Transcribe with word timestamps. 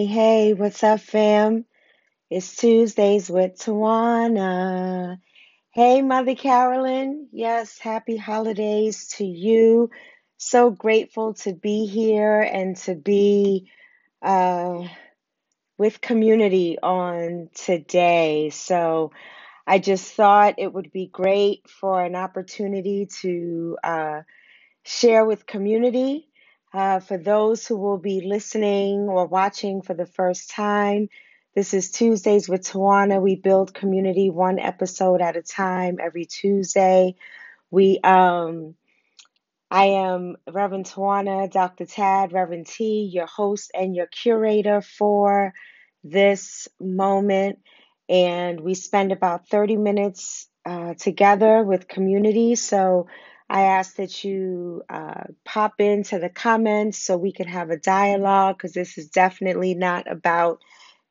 Hey, 0.00 0.06
hey, 0.06 0.54
what's 0.54 0.82
up, 0.82 1.00
fam? 1.00 1.66
It's 2.30 2.56
Tuesdays 2.56 3.28
with 3.28 3.58
Tawana. 3.58 5.18
Hey, 5.72 6.00
Mother 6.00 6.34
Carolyn. 6.34 7.28
Yes, 7.32 7.78
happy 7.78 8.16
holidays 8.16 9.08
to 9.18 9.26
you. 9.26 9.90
So 10.38 10.70
grateful 10.70 11.34
to 11.44 11.52
be 11.52 11.84
here 11.84 12.40
and 12.40 12.78
to 12.78 12.94
be 12.94 13.70
uh, 14.22 14.88
with 15.76 16.00
community 16.00 16.78
on 16.82 17.50
today. 17.54 18.48
So 18.48 19.12
I 19.66 19.80
just 19.80 20.14
thought 20.14 20.54
it 20.56 20.72
would 20.72 20.92
be 20.92 21.08
great 21.08 21.68
for 21.68 22.02
an 22.02 22.16
opportunity 22.16 23.06
to. 23.20 23.78
Uh, 23.84 24.20
share 24.84 25.24
with 25.24 25.46
community. 25.46 26.28
Uh, 26.72 27.00
for 27.00 27.18
those 27.18 27.66
who 27.66 27.76
will 27.76 27.98
be 27.98 28.20
listening 28.20 29.08
or 29.08 29.26
watching 29.26 29.82
for 29.82 29.94
the 29.94 30.06
first 30.06 30.50
time, 30.50 31.08
this 31.54 31.74
is 31.74 31.90
Tuesdays 31.90 32.48
with 32.48 32.62
Tawana. 32.62 33.20
We 33.20 33.34
build 33.34 33.74
community 33.74 34.30
one 34.30 34.58
episode 34.60 35.20
at 35.20 35.36
a 35.36 35.42
time 35.42 35.98
every 36.00 36.26
Tuesday. 36.26 37.16
We 37.70 38.00
um 38.04 38.76
I 39.70 39.86
am 39.86 40.36
Reverend 40.50 40.86
Tawana, 40.86 41.50
Dr. 41.50 41.86
Tad, 41.86 42.32
Reverend 42.32 42.66
T, 42.68 43.10
your 43.12 43.26
host 43.26 43.70
and 43.74 43.94
your 43.94 44.06
curator 44.06 44.80
for 44.80 45.54
this 46.04 46.68
moment. 46.80 47.60
And 48.08 48.60
we 48.60 48.74
spend 48.74 49.12
about 49.12 49.48
30 49.48 49.76
minutes 49.76 50.48
uh, 50.66 50.94
together 50.94 51.62
with 51.64 51.88
community. 51.88 52.56
So 52.56 53.08
I 53.50 53.62
ask 53.62 53.96
that 53.96 54.24
you 54.24 54.84
uh, 54.88 55.24
pop 55.44 55.80
into 55.80 56.20
the 56.20 56.30
comments 56.30 56.98
so 56.98 57.16
we 57.16 57.32
can 57.32 57.48
have 57.48 57.70
a 57.70 57.76
dialogue 57.78 58.58
because 58.58 58.74
this 58.74 58.96
is 58.96 59.10
definitely 59.10 59.74
not 59.74 60.10
about 60.10 60.60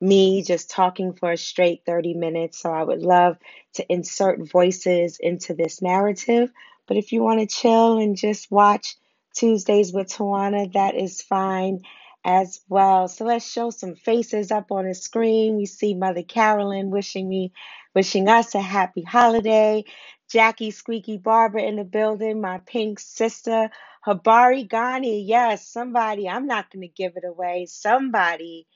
me 0.00 0.42
just 0.42 0.70
talking 0.70 1.12
for 1.12 1.32
a 1.32 1.36
straight 1.36 1.82
30 1.84 2.14
minutes. 2.14 2.58
So 2.58 2.72
I 2.72 2.82
would 2.82 3.02
love 3.02 3.36
to 3.74 3.92
insert 3.92 4.50
voices 4.50 5.18
into 5.20 5.54
this 5.54 5.82
narrative. 5.82 6.50
But 6.88 6.96
if 6.96 7.12
you 7.12 7.22
want 7.22 7.40
to 7.40 7.46
chill 7.46 7.98
and 7.98 8.16
just 8.16 8.50
watch 8.50 8.96
Tuesdays 9.36 9.92
with 9.92 10.08
Tawana, 10.08 10.72
that 10.72 10.96
is 10.96 11.22
fine 11.22 11.82
as 12.24 12.60
well. 12.70 13.08
So 13.08 13.26
let's 13.26 13.50
show 13.50 13.70
some 13.70 13.96
faces 13.96 14.50
up 14.50 14.72
on 14.72 14.86
the 14.86 14.94
screen. 14.94 15.56
We 15.58 15.66
see 15.66 15.94
Mother 15.94 16.22
Carolyn 16.22 16.90
wishing 16.90 17.28
me, 17.28 17.52
wishing 17.94 18.28
us 18.28 18.54
a 18.54 18.62
happy 18.62 19.02
holiday. 19.02 19.84
Jackie 20.30 20.70
Squeaky 20.70 21.16
Barber 21.18 21.58
in 21.58 21.76
the 21.76 21.84
building, 21.84 22.40
my 22.40 22.58
pink 22.58 23.00
sister, 23.00 23.70
Habari 24.06 24.68
Gani. 24.68 25.22
Yes, 25.22 25.66
somebody, 25.68 26.28
I'm 26.28 26.46
not 26.46 26.70
going 26.70 26.82
to 26.82 26.88
give 26.88 27.16
it 27.16 27.24
away. 27.26 27.66
Somebody 27.68 28.66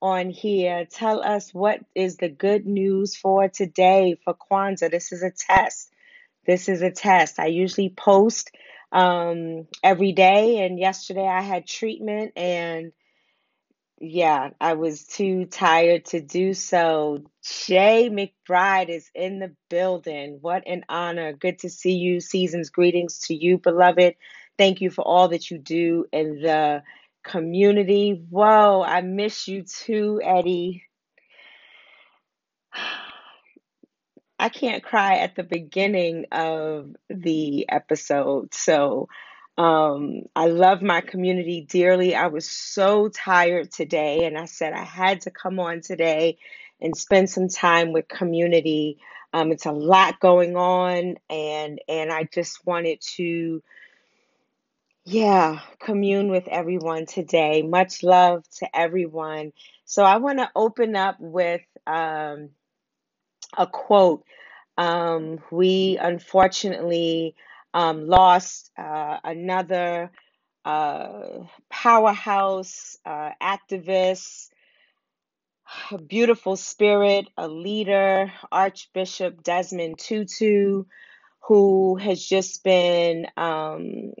on 0.00 0.30
here, 0.30 0.86
tell 0.90 1.22
us 1.22 1.52
what 1.52 1.80
is 1.94 2.16
the 2.16 2.30
good 2.30 2.66
news 2.66 3.14
for 3.14 3.48
today 3.48 4.16
for 4.24 4.34
Kwanzaa. 4.34 4.90
This 4.90 5.12
is 5.12 5.22
a 5.22 5.30
test. 5.30 5.92
This 6.46 6.68
is 6.68 6.82
a 6.82 6.90
test. 6.90 7.38
I 7.38 7.46
usually 7.46 7.90
post 7.90 8.50
um, 8.90 9.66
every 9.82 10.12
day, 10.12 10.64
and 10.64 10.78
yesterday 10.78 11.26
I 11.26 11.42
had 11.42 11.66
treatment 11.66 12.32
and 12.36 12.92
yeah, 14.04 14.50
I 14.60 14.72
was 14.72 15.04
too 15.04 15.44
tired 15.44 16.06
to 16.06 16.20
do 16.20 16.54
so. 16.54 17.22
Jay 17.44 18.10
McBride 18.10 18.88
is 18.88 19.08
in 19.14 19.38
the 19.38 19.54
building. 19.70 20.38
What 20.40 20.64
an 20.66 20.84
honor. 20.88 21.32
Good 21.32 21.60
to 21.60 21.70
see 21.70 21.92
you. 21.92 22.18
Season's 22.18 22.70
greetings 22.70 23.20
to 23.28 23.34
you, 23.34 23.58
beloved. 23.58 24.16
Thank 24.58 24.80
you 24.80 24.90
for 24.90 25.02
all 25.02 25.28
that 25.28 25.52
you 25.52 25.58
do 25.58 26.06
in 26.12 26.42
the 26.42 26.82
community. 27.22 28.24
Whoa, 28.28 28.82
I 28.82 29.02
miss 29.02 29.46
you 29.46 29.62
too, 29.62 30.20
Eddie. 30.20 30.82
I 34.40 34.48
can't 34.48 34.82
cry 34.82 35.18
at 35.18 35.36
the 35.36 35.44
beginning 35.44 36.26
of 36.32 36.96
the 37.08 37.68
episode. 37.68 38.52
So, 38.52 39.06
um, 39.58 40.22
I 40.34 40.46
love 40.46 40.82
my 40.82 41.00
community 41.00 41.66
dearly. 41.68 42.14
I 42.14 42.28
was 42.28 42.50
so 42.50 43.08
tired 43.08 43.70
today, 43.70 44.24
and 44.24 44.38
I 44.38 44.46
said 44.46 44.72
I 44.72 44.84
had 44.84 45.22
to 45.22 45.30
come 45.30 45.60
on 45.60 45.82
today 45.82 46.38
and 46.80 46.96
spend 46.96 47.28
some 47.28 47.48
time 47.48 47.92
with 47.92 48.08
community. 48.08 48.98
Um, 49.32 49.52
it's 49.52 49.66
a 49.66 49.72
lot 49.72 50.20
going 50.20 50.56
on, 50.56 51.16
and 51.28 51.80
and 51.86 52.10
I 52.10 52.24
just 52.32 52.64
wanted 52.66 53.00
to, 53.16 53.62
yeah, 55.04 55.60
commune 55.80 56.30
with 56.30 56.48
everyone 56.48 57.04
today. 57.06 57.62
Much 57.62 58.02
love 58.02 58.44
to 58.58 58.76
everyone. 58.76 59.52
So 59.84 60.02
I 60.02 60.16
want 60.16 60.38
to 60.38 60.50
open 60.56 60.96
up 60.96 61.16
with 61.20 61.62
um, 61.86 62.50
a 63.56 63.66
quote. 63.66 64.24
Um, 64.78 65.40
we 65.50 65.98
unfortunately 66.00 67.34
um, 67.74 68.06
lost 68.06 68.70
uh, 68.78 69.18
another 69.24 70.10
uh, 70.64 71.44
powerhouse, 71.70 72.96
uh, 73.06 73.30
activist, 73.42 74.48
a 75.92 75.98
beautiful 75.98 76.56
spirit, 76.56 77.26
a 77.38 77.48
leader, 77.48 78.32
Archbishop 78.52 79.42
Desmond 79.42 79.98
Tutu, 79.98 80.84
who 81.42 81.96
has 81.96 82.24
just 82.24 82.64
been 82.64 83.26
um, 83.36 84.12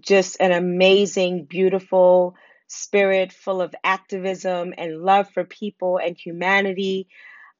just 0.00 0.38
an 0.40 0.52
amazing, 0.52 1.46
beautiful 1.46 2.36
spirit 2.68 3.32
full 3.32 3.62
of 3.62 3.74
activism 3.84 4.74
and 4.78 5.02
love 5.02 5.30
for 5.30 5.44
people 5.44 5.98
and 5.98 6.16
humanity. 6.18 7.08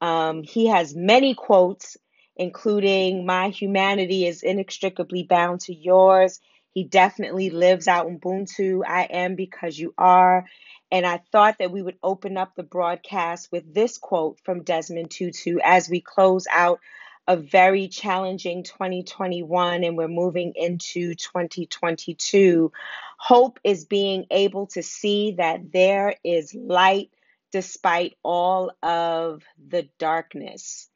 Um, 0.01 0.43
he 0.45 0.69
has 0.69 0.95
many 0.97 1.35
quotes, 1.35 1.97
including 2.43 3.25
My 3.25 3.49
humanity 3.49 4.27
is 4.27 4.43
inextricably 4.43 5.23
bound 5.23 5.61
to 5.63 5.75
yours. 5.75 6.41
He 6.73 6.85
definitely 6.85 7.51
lives 7.51 7.87
out 7.87 8.09
in 8.09 8.19
Ubuntu. 8.19 8.83
I 8.87 9.03
am 9.05 9.37
because 9.37 9.79
you 9.79 9.95
are. 9.97 10.47
And 10.91 11.07
I 11.07 11.23
thought 11.31 11.59
that 11.59 11.71
we 11.71 11.83
would 11.83 11.99
open 12.03 12.37
up 12.37 12.55
the 12.55 12.63
broadcast 12.63 13.51
with 13.53 13.73
this 13.73 13.97
quote 13.97 14.41
from 14.45 14.65
Desmond 14.65 15.11
Tutu 15.11 15.59
as 15.63 15.89
we 15.89 16.01
close 16.01 16.47
out 16.51 16.81
a 17.29 17.37
very 17.37 17.89
challenging 17.89 18.65
2021 18.65 19.85
and 19.85 19.97
we're 19.97 20.09
moving 20.09 20.53
into 20.57 21.15
2022. 21.15 22.73
Hope 23.19 23.61
is 23.63 23.85
being 23.85 24.27
able 24.31 24.67
to 24.69 24.83
see 24.83 25.37
that 25.39 25.73
there 25.73 26.17
is 26.25 26.55
light 26.55 27.11
despite 27.53 28.17
all 28.25 28.73
of 28.83 29.43
the 29.69 29.89
darkness. 29.99 30.89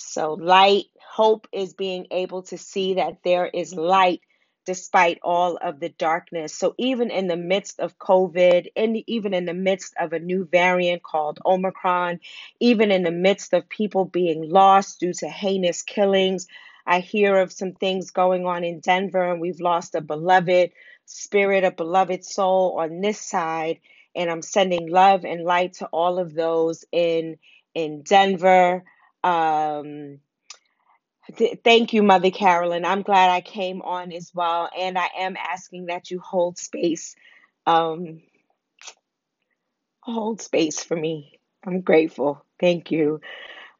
So, 0.00 0.34
light, 0.34 0.86
hope 1.14 1.46
is 1.52 1.74
being 1.74 2.06
able 2.10 2.42
to 2.44 2.58
see 2.58 2.94
that 2.94 3.18
there 3.22 3.46
is 3.46 3.74
light 3.74 4.20
despite 4.66 5.18
all 5.22 5.56
of 5.56 5.80
the 5.80 5.90
darkness. 5.90 6.54
So, 6.54 6.74
even 6.78 7.10
in 7.10 7.26
the 7.28 7.36
midst 7.36 7.80
of 7.80 7.98
COVID, 7.98 8.68
and 8.76 8.96
even 9.06 9.34
in 9.34 9.44
the 9.44 9.54
midst 9.54 9.94
of 10.00 10.12
a 10.12 10.18
new 10.18 10.44
variant 10.44 11.02
called 11.02 11.38
Omicron, 11.44 12.20
even 12.60 12.90
in 12.90 13.02
the 13.02 13.10
midst 13.10 13.52
of 13.52 13.68
people 13.68 14.04
being 14.04 14.48
lost 14.48 15.00
due 15.00 15.12
to 15.14 15.28
heinous 15.28 15.82
killings, 15.82 16.46
I 16.86 17.00
hear 17.00 17.38
of 17.38 17.52
some 17.52 17.72
things 17.72 18.10
going 18.10 18.46
on 18.46 18.64
in 18.64 18.80
Denver, 18.80 19.30
and 19.30 19.40
we've 19.40 19.60
lost 19.60 19.94
a 19.94 20.00
beloved 20.00 20.72
spirit, 21.04 21.64
a 21.64 21.70
beloved 21.70 22.24
soul 22.24 22.78
on 22.80 23.00
this 23.00 23.20
side 23.20 23.80
and 24.14 24.30
I'm 24.30 24.42
sending 24.42 24.88
love 24.88 25.24
and 25.24 25.44
light 25.44 25.74
to 25.74 25.86
all 25.86 26.18
of 26.18 26.34
those 26.34 26.84
in 26.92 27.36
in 27.74 28.02
Denver. 28.02 28.84
Um, 29.24 30.20
th- 31.36 31.60
thank 31.64 31.94
you, 31.94 32.02
Mother 32.02 32.30
Carolyn. 32.30 32.84
I'm 32.84 33.02
glad 33.02 33.30
I 33.30 33.40
came 33.42 33.82
on 33.82 34.12
as 34.12 34.32
well, 34.34 34.70
and 34.78 34.98
I 34.98 35.08
am 35.18 35.36
asking 35.36 35.86
that 35.86 36.10
you 36.10 36.20
hold 36.20 36.58
space, 36.58 37.16
um, 37.66 38.22
hold 40.02 40.42
space 40.42 40.82
for 40.84 40.96
me. 40.96 41.40
I'm 41.66 41.82
grateful. 41.82 42.44
Thank 42.60 42.90
you. 42.92 43.12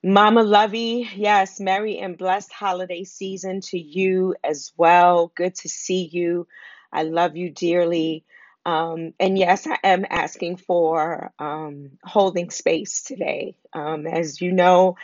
Mama 0.02 0.44
Lovey, 0.44 1.10
yes, 1.16 1.60
merry 1.60 1.98
and 1.98 2.18
blessed 2.18 2.54
holiday 2.54 3.04
season 3.04 3.60
to 3.62 3.78
you 3.78 4.34
as 4.42 4.72
well. 4.78 5.30
Good 5.36 5.56
to 5.56 5.68
see 5.68 6.08
you. 6.10 6.48
I 6.94 7.04
love 7.04 7.36
you 7.36 7.50
dearly. 7.50 8.24
Um, 8.66 9.14
and 9.18 9.38
yes, 9.38 9.66
I 9.66 9.78
am 9.82 10.04
asking 10.08 10.58
for 10.58 11.32
um, 11.38 11.92
holding 12.04 12.50
space 12.50 13.02
today. 13.02 13.56
Um, 13.72 14.06
as 14.06 14.40
you 14.40 14.52
know, 14.52 14.96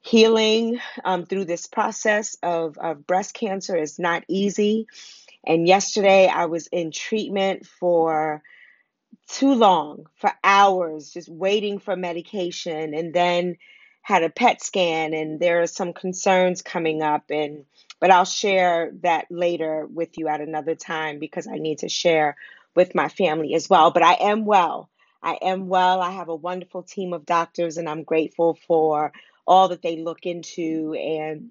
healing 0.00 0.80
um, 1.04 1.26
through 1.26 1.46
this 1.46 1.66
process 1.66 2.36
of, 2.42 2.78
of 2.78 3.06
breast 3.06 3.34
cancer 3.34 3.76
is 3.76 3.98
not 3.98 4.24
easy. 4.28 4.86
And 5.44 5.66
yesterday, 5.66 6.28
I 6.28 6.46
was 6.46 6.68
in 6.68 6.92
treatment 6.92 7.66
for 7.66 8.42
too 9.28 9.54
long, 9.54 10.06
for 10.16 10.32
hours, 10.44 11.10
just 11.10 11.28
waiting 11.28 11.78
for 11.78 11.96
medication, 11.96 12.94
and 12.94 13.12
then 13.12 13.56
had 14.02 14.22
a 14.22 14.30
PET 14.30 14.62
scan. 14.62 15.14
And 15.14 15.40
there 15.40 15.62
are 15.62 15.66
some 15.66 15.92
concerns 15.92 16.62
coming 16.62 17.02
up, 17.02 17.30
and 17.30 17.64
but 17.98 18.10
I'll 18.10 18.24
share 18.24 18.92
that 19.02 19.26
later 19.30 19.86
with 19.86 20.18
you 20.18 20.28
at 20.28 20.40
another 20.40 20.74
time 20.74 21.18
because 21.18 21.46
I 21.46 21.56
need 21.56 21.78
to 21.78 21.88
share 21.88 22.36
with 22.74 22.94
my 22.94 23.08
family 23.08 23.54
as 23.54 23.68
well. 23.68 23.90
But 23.90 24.02
I 24.02 24.14
am 24.14 24.44
well. 24.44 24.90
I 25.22 25.38
am 25.42 25.68
well. 25.68 26.00
I 26.00 26.10
have 26.10 26.28
a 26.28 26.34
wonderful 26.34 26.82
team 26.82 27.12
of 27.12 27.26
doctors, 27.26 27.76
and 27.76 27.88
I'm 27.88 28.02
grateful 28.02 28.58
for 28.66 29.12
all 29.46 29.68
that 29.68 29.82
they 29.82 29.96
look 29.96 30.26
into 30.26 30.94
and 30.94 31.50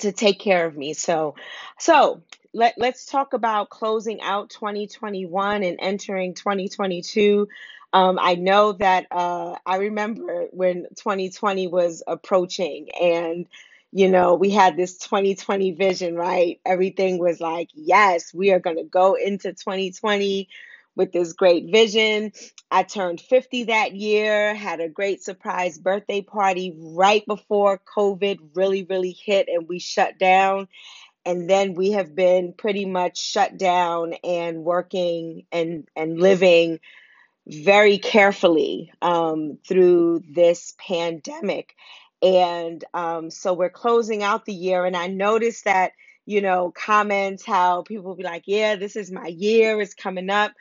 to 0.00 0.12
take 0.12 0.38
care 0.38 0.66
of 0.66 0.76
me. 0.76 0.94
So, 0.94 1.34
so 1.78 2.22
let 2.52 2.74
let's 2.78 3.06
talk 3.06 3.32
about 3.32 3.70
closing 3.70 4.20
out 4.22 4.50
2021 4.50 5.62
and 5.62 5.78
entering 5.80 6.34
2022. 6.34 7.48
Um, 7.92 8.18
I 8.20 8.34
know 8.34 8.72
that 8.72 9.06
uh, 9.10 9.56
I 9.64 9.76
remember 9.76 10.46
when 10.50 10.86
2020 10.96 11.68
was 11.68 12.02
approaching, 12.06 12.88
and 13.00 13.46
you 13.94 14.10
know 14.10 14.34
we 14.34 14.50
had 14.50 14.76
this 14.76 14.98
2020 14.98 15.70
vision, 15.70 16.16
right? 16.16 16.60
Everything 16.66 17.18
was 17.18 17.40
like, 17.40 17.68
yes, 17.74 18.34
we 18.34 18.50
are 18.50 18.58
going 18.58 18.76
to 18.76 18.82
go 18.82 19.14
into 19.14 19.52
2020 19.52 20.48
with 20.96 21.12
this 21.12 21.32
great 21.32 21.70
vision. 21.70 22.32
I 22.72 22.82
turned 22.82 23.20
50 23.20 23.64
that 23.64 23.94
year, 23.94 24.52
had 24.56 24.80
a 24.80 24.88
great 24.88 25.22
surprise 25.22 25.78
birthday 25.78 26.22
party 26.22 26.74
right 26.76 27.24
before 27.24 27.80
COVID 27.96 28.38
really, 28.56 28.82
really 28.82 29.12
hit 29.12 29.48
and 29.48 29.68
we 29.68 29.78
shut 29.78 30.18
down. 30.18 30.66
And 31.24 31.48
then 31.48 31.74
we 31.74 31.92
have 31.92 32.16
been 32.16 32.52
pretty 32.52 32.86
much 32.86 33.18
shut 33.18 33.56
down 33.56 34.14
and 34.24 34.64
working 34.64 35.46
and, 35.52 35.88
and 35.94 36.18
living 36.18 36.80
very 37.46 37.98
carefully 37.98 38.92
um, 39.02 39.58
through 39.68 40.22
this 40.28 40.74
pandemic. 40.78 41.76
And 42.24 42.84
um, 42.94 43.30
so 43.30 43.54
we're 43.54 43.70
closing 43.70 44.24
out 44.24 44.46
the 44.46 44.54
year. 44.54 44.86
And 44.86 44.96
I 44.96 45.08
noticed 45.08 45.66
that, 45.66 45.92
you 46.26 46.42
know, 46.42 46.72
comments 46.72 47.46
how 47.46 47.82
people 47.84 48.06
will 48.06 48.16
be 48.16 48.24
like, 48.24 48.44
yeah, 48.46 48.76
this 48.76 48.96
is 48.96 49.12
my 49.12 49.28
year, 49.28 49.80
it's 49.82 49.94
coming 49.94 50.30
up. 50.30 50.52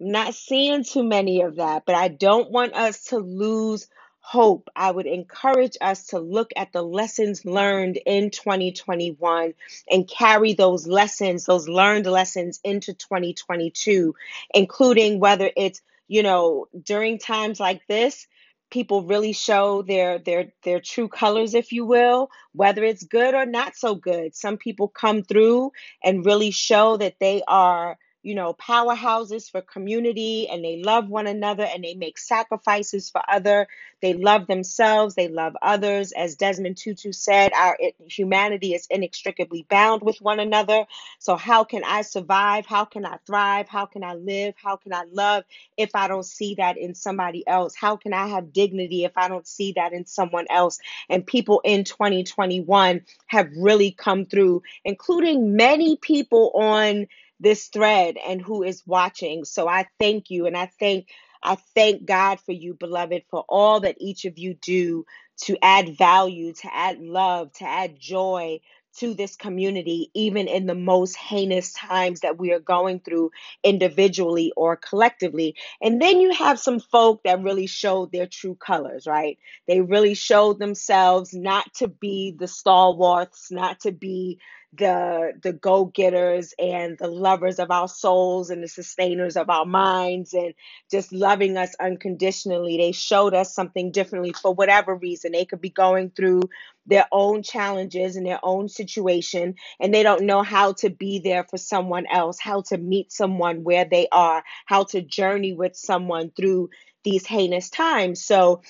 I'm 0.00 0.12
not 0.12 0.34
seeing 0.34 0.84
too 0.84 1.04
many 1.04 1.42
of 1.42 1.56
that, 1.58 1.84
but 1.86 1.96
I 1.96 2.08
don't 2.08 2.52
want 2.52 2.74
us 2.74 3.06
to 3.06 3.18
lose 3.18 3.88
hope. 4.20 4.70
I 4.76 4.90
would 4.92 5.06
encourage 5.06 5.78
us 5.82 6.08
to 6.08 6.20
look 6.20 6.52
at 6.56 6.72
the 6.72 6.82
lessons 6.82 7.46
learned 7.46 7.98
in 8.06 8.30
2021 8.30 9.54
and 9.90 10.08
carry 10.08 10.54
those 10.54 10.88
lessons, 10.88 11.46
those 11.46 11.68
learned 11.68 12.06
lessons 12.06 12.60
into 12.64 12.94
2022, 12.94 14.14
including 14.54 15.20
whether 15.20 15.50
it's, 15.56 15.82
you 16.08 16.24
know, 16.24 16.68
during 16.84 17.18
times 17.18 17.60
like 17.60 17.86
this, 17.88 18.28
people 18.70 19.02
really 19.02 19.32
show 19.32 19.82
their 19.82 20.18
their 20.18 20.52
their 20.62 20.80
true 20.80 21.08
colors 21.08 21.54
if 21.54 21.72
you 21.72 21.84
will 21.84 22.28
whether 22.52 22.82
it's 22.82 23.04
good 23.04 23.34
or 23.34 23.46
not 23.46 23.76
so 23.76 23.94
good. 23.94 24.34
Some 24.34 24.56
people 24.56 24.88
come 24.88 25.22
through 25.22 25.72
and 26.02 26.26
really 26.26 26.50
show 26.50 26.96
that 26.96 27.14
they 27.20 27.42
are 27.46 27.96
you 28.22 28.34
know, 28.34 28.54
powerhouses 28.54 29.50
for 29.50 29.62
community 29.62 30.48
and 30.48 30.64
they 30.64 30.82
love 30.82 31.08
one 31.08 31.26
another 31.26 31.64
and 31.64 31.84
they 31.84 31.94
make 31.94 32.18
sacrifices 32.18 33.10
for 33.10 33.22
other. 33.28 33.68
They 34.02 34.14
love 34.14 34.46
themselves, 34.46 35.14
they 35.14 35.28
love 35.28 35.56
others. 35.62 36.12
As 36.12 36.36
Desmond 36.36 36.76
Tutu 36.76 37.12
said, 37.12 37.52
our 37.52 37.78
humanity 38.08 38.74
is 38.74 38.86
inextricably 38.90 39.66
bound 39.68 40.02
with 40.02 40.20
one 40.20 40.40
another. 40.40 40.84
So 41.18 41.36
how 41.36 41.64
can 41.64 41.84
I 41.84 42.02
survive? 42.02 42.66
How 42.66 42.84
can 42.84 43.04
I 43.06 43.18
thrive? 43.26 43.68
How 43.68 43.86
can 43.86 44.02
I 44.02 44.14
live? 44.14 44.54
How 44.56 44.76
can 44.76 44.92
I 44.92 45.04
love 45.12 45.44
if 45.76 45.90
I 45.94 46.08
don't 46.08 46.26
see 46.26 46.54
that 46.56 46.76
in 46.76 46.94
somebody 46.94 47.46
else? 47.46 47.74
How 47.76 47.96
can 47.96 48.12
I 48.12 48.26
have 48.28 48.52
dignity 48.52 49.04
if 49.04 49.12
I 49.16 49.28
don't 49.28 49.46
see 49.46 49.72
that 49.76 49.92
in 49.92 50.06
someone 50.06 50.46
else? 50.50 50.78
And 51.08 51.26
people 51.26 51.60
in 51.64 51.84
2021 51.84 53.02
have 53.26 53.48
really 53.56 53.92
come 53.92 54.26
through, 54.26 54.62
including 54.84 55.56
many 55.56 55.96
people 55.96 56.52
on 56.54 57.06
this 57.40 57.66
thread 57.68 58.16
and 58.26 58.40
who 58.40 58.62
is 58.62 58.82
watching. 58.86 59.44
So 59.44 59.68
I 59.68 59.86
thank 59.98 60.30
you 60.30 60.46
and 60.46 60.56
I 60.56 60.70
thank 60.78 61.08
I 61.42 61.54
thank 61.74 62.04
God 62.04 62.40
for 62.40 62.52
you 62.52 62.74
beloved 62.74 63.22
for 63.30 63.44
all 63.48 63.80
that 63.80 63.96
each 64.00 64.24
of 64.24 64.38
you 64.38 64.54
do 64.54 65.06
to 65.42 65.56
add 65.62 65.96
value, 65.96 66.52
to 66.52 66.74
add 66.74 66.98
love, 67.00 67.52
to 67.54 67.64
add 67.64 67.98
joy 68.00 68.60
to 68.98 69.14
this 69.14 69.36
community 69.36 70.10
even 70.14 70.48
in 70.48 70.66
the 70.66 70.74
most 70.74 71.16
heinous 71.16 71.72
times 71.72 72.20
that 72.20 72.38
we 72.38 72.52
are 72.52 72.58
going 72.58 72.98
through 72.98 73.30
individually 73.62 74.52
or 74.56 74.76
collectively. 74.76 75.54
And 75.80 76.02
then 76.02 76.20
you 76.20 76.32
have 76.32 76.58
some 76.58 76.80
folk 76.80 77.22
that 77.24 77.42
really 77.42 77.66
showed 77.66 78.10
their 78.10 78.26
true 78.26 78.56
colors, 78.56 79.06
right? 79.06 79.38
They 79.68 79.80
really 79.80 80.14
showed 80.14 80.58
themselves 80.58 81.32
not 81.32 81.72
to 81.74 81.86
be 81.86 82.34
the 82.36 82.48
stalwarts, 82.48 83.50
not 83.52 83.80
to 83.80 83.92
be 83.92 84.40
the 84.76 85.32
the 85.42 85.52
go-getters 85.52 86.52
and 86.58 86.98
the 86.98 87.08
lovers 87.08 87.58
of 87.58 87.70
our 87.70 87.88
souls 87.88 88.50
and 88.50 88.62
the 88.62 88.68
sustainers 88.68 89.36
of 89.36 89.48
our 89.48 89.64
minds 89.64 90.34
and 90.34 90.52
just 90.90 91.12
loving 91.12 91.56
us 91.56 91.74
unconditionally. 91.80 92.76
They 92.76 92.92
showed 92.92 93.34
us 93.34 93.54
something 93.54 93.92
differently 93.92 94.34
for 94.34 94.52
whatever 94.52 94.94
reason. 94.94 95.32
They 95.32 95.46
could 95.46 95.60
be 95.62 95.70
going 95.70 96.10
through 96.10 96.42
their 96.86 97.06
own 97.12 97.42
challenges 97.42 98.16
and 98.16 98.26
their 98.26 98.40
own 98.42 98.68
situation 98.68 99.54
and 99.80 99.92
they 99.92 100.02
don't 100.02 100.24
know 100.24 100.42
how 100.42 100.72
to 100.74 100.90
be 100.90 101.18
there 101.18 101.44
for 101.44 101.58
someone 101.58 102.06
else 102.06 102.38
how 102.40 102.62
to 102.62 102.78
meet 102.78 103.12
someone 103.12 103.62
where 103.62 103.84
they 103.84 104.08
are 104.10 104.42
how 104.64 104.84
to 104.84 105.02
journey 105.02 105.52
with 105.52 105.76
someone 105.76 106.30
through 106.30 106.70
these 107.04 107.26
heinous 107.26 107.70
times. 107.70 108.24
So 108.24 108.62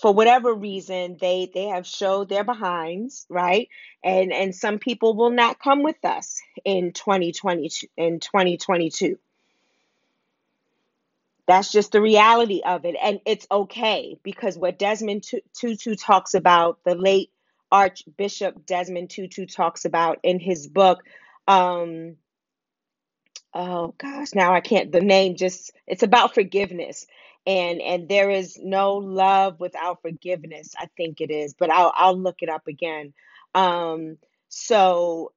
for 0.00 0.12
whatever 0.14 0.54
reason 0.54 1.16
they 1.20 1.50
they 1.54 1.66
have 1.66 1.86
showed 1.86 2.28
their 2.28 2.44
behinds 2.44 3.26
right? 3.28 3.68
And 4.04 4.32
and 4.32 4.54
some 4.54 4.78
people 4.78 5.16
will 5.16 5.30
not 5.30 5.60
come 5.60 5.82
with 5.82 6.04
us 6.04 6.40
in 6.64 6.92
2020 6.92 7.70
in 7.96 8.20
2022 8.20 9.18
that's 11.46 11.72
just 11.72 11.92
the 11.92 12.02
reality 12.02 12.62
of 12.66 12.86
it 12.86 12.96
and 13.02 13.20
it's 13.26 13.46
okay 13.52 14.18
because 14.24 14.58
what 14.58 14.78
desmond 14.80 15.24
tutu 15.54 15.96
talks 15.96 16.34
about 16.34 16.80
the 16.86 16.96
late 16.96 17.30
archbishop 17.72 18.66
desmond 18.66 19.10
tutu 19.10 19.46
talks 19.46 19.86
about 19.86 20.20
in 20.24 20.40
his 20.40 20.68
book 20.68 21.04
um 21.48 22.16
oh 23.54 23.94
gosh 23.98 24.34
now 24.34 24.54
i 24.54 24.60
can't 24.60 24.92
the 24.92 25.00
name 25.00 25.36
just 25.36 25.72
it's 25.86 26.02
about 26.02 26.34
forgiveness 26.34 27.06
and 27.46 27.80
and 27.80 28.08
there 28.08 28.30
is 28.30 28.58
no 28.62 28.94
love 28.94 29.60
without 29.60 30.00
forgiveness 30.02 30.74
i 30.78 30.88
think 30.96 31.20
it 31.20 31.30
is 31.30 31.54
but 31.54 31.70
i'll 31.70 31.92
i'll 31.94 32.18
look 32.18 32.36
it 32.40 32.48
up 32.48 32.66
again. 32.66 33.12
Um 33.54 34.18
so 34.48 35.32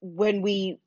when 0.00 0.42
we 0.42 0.78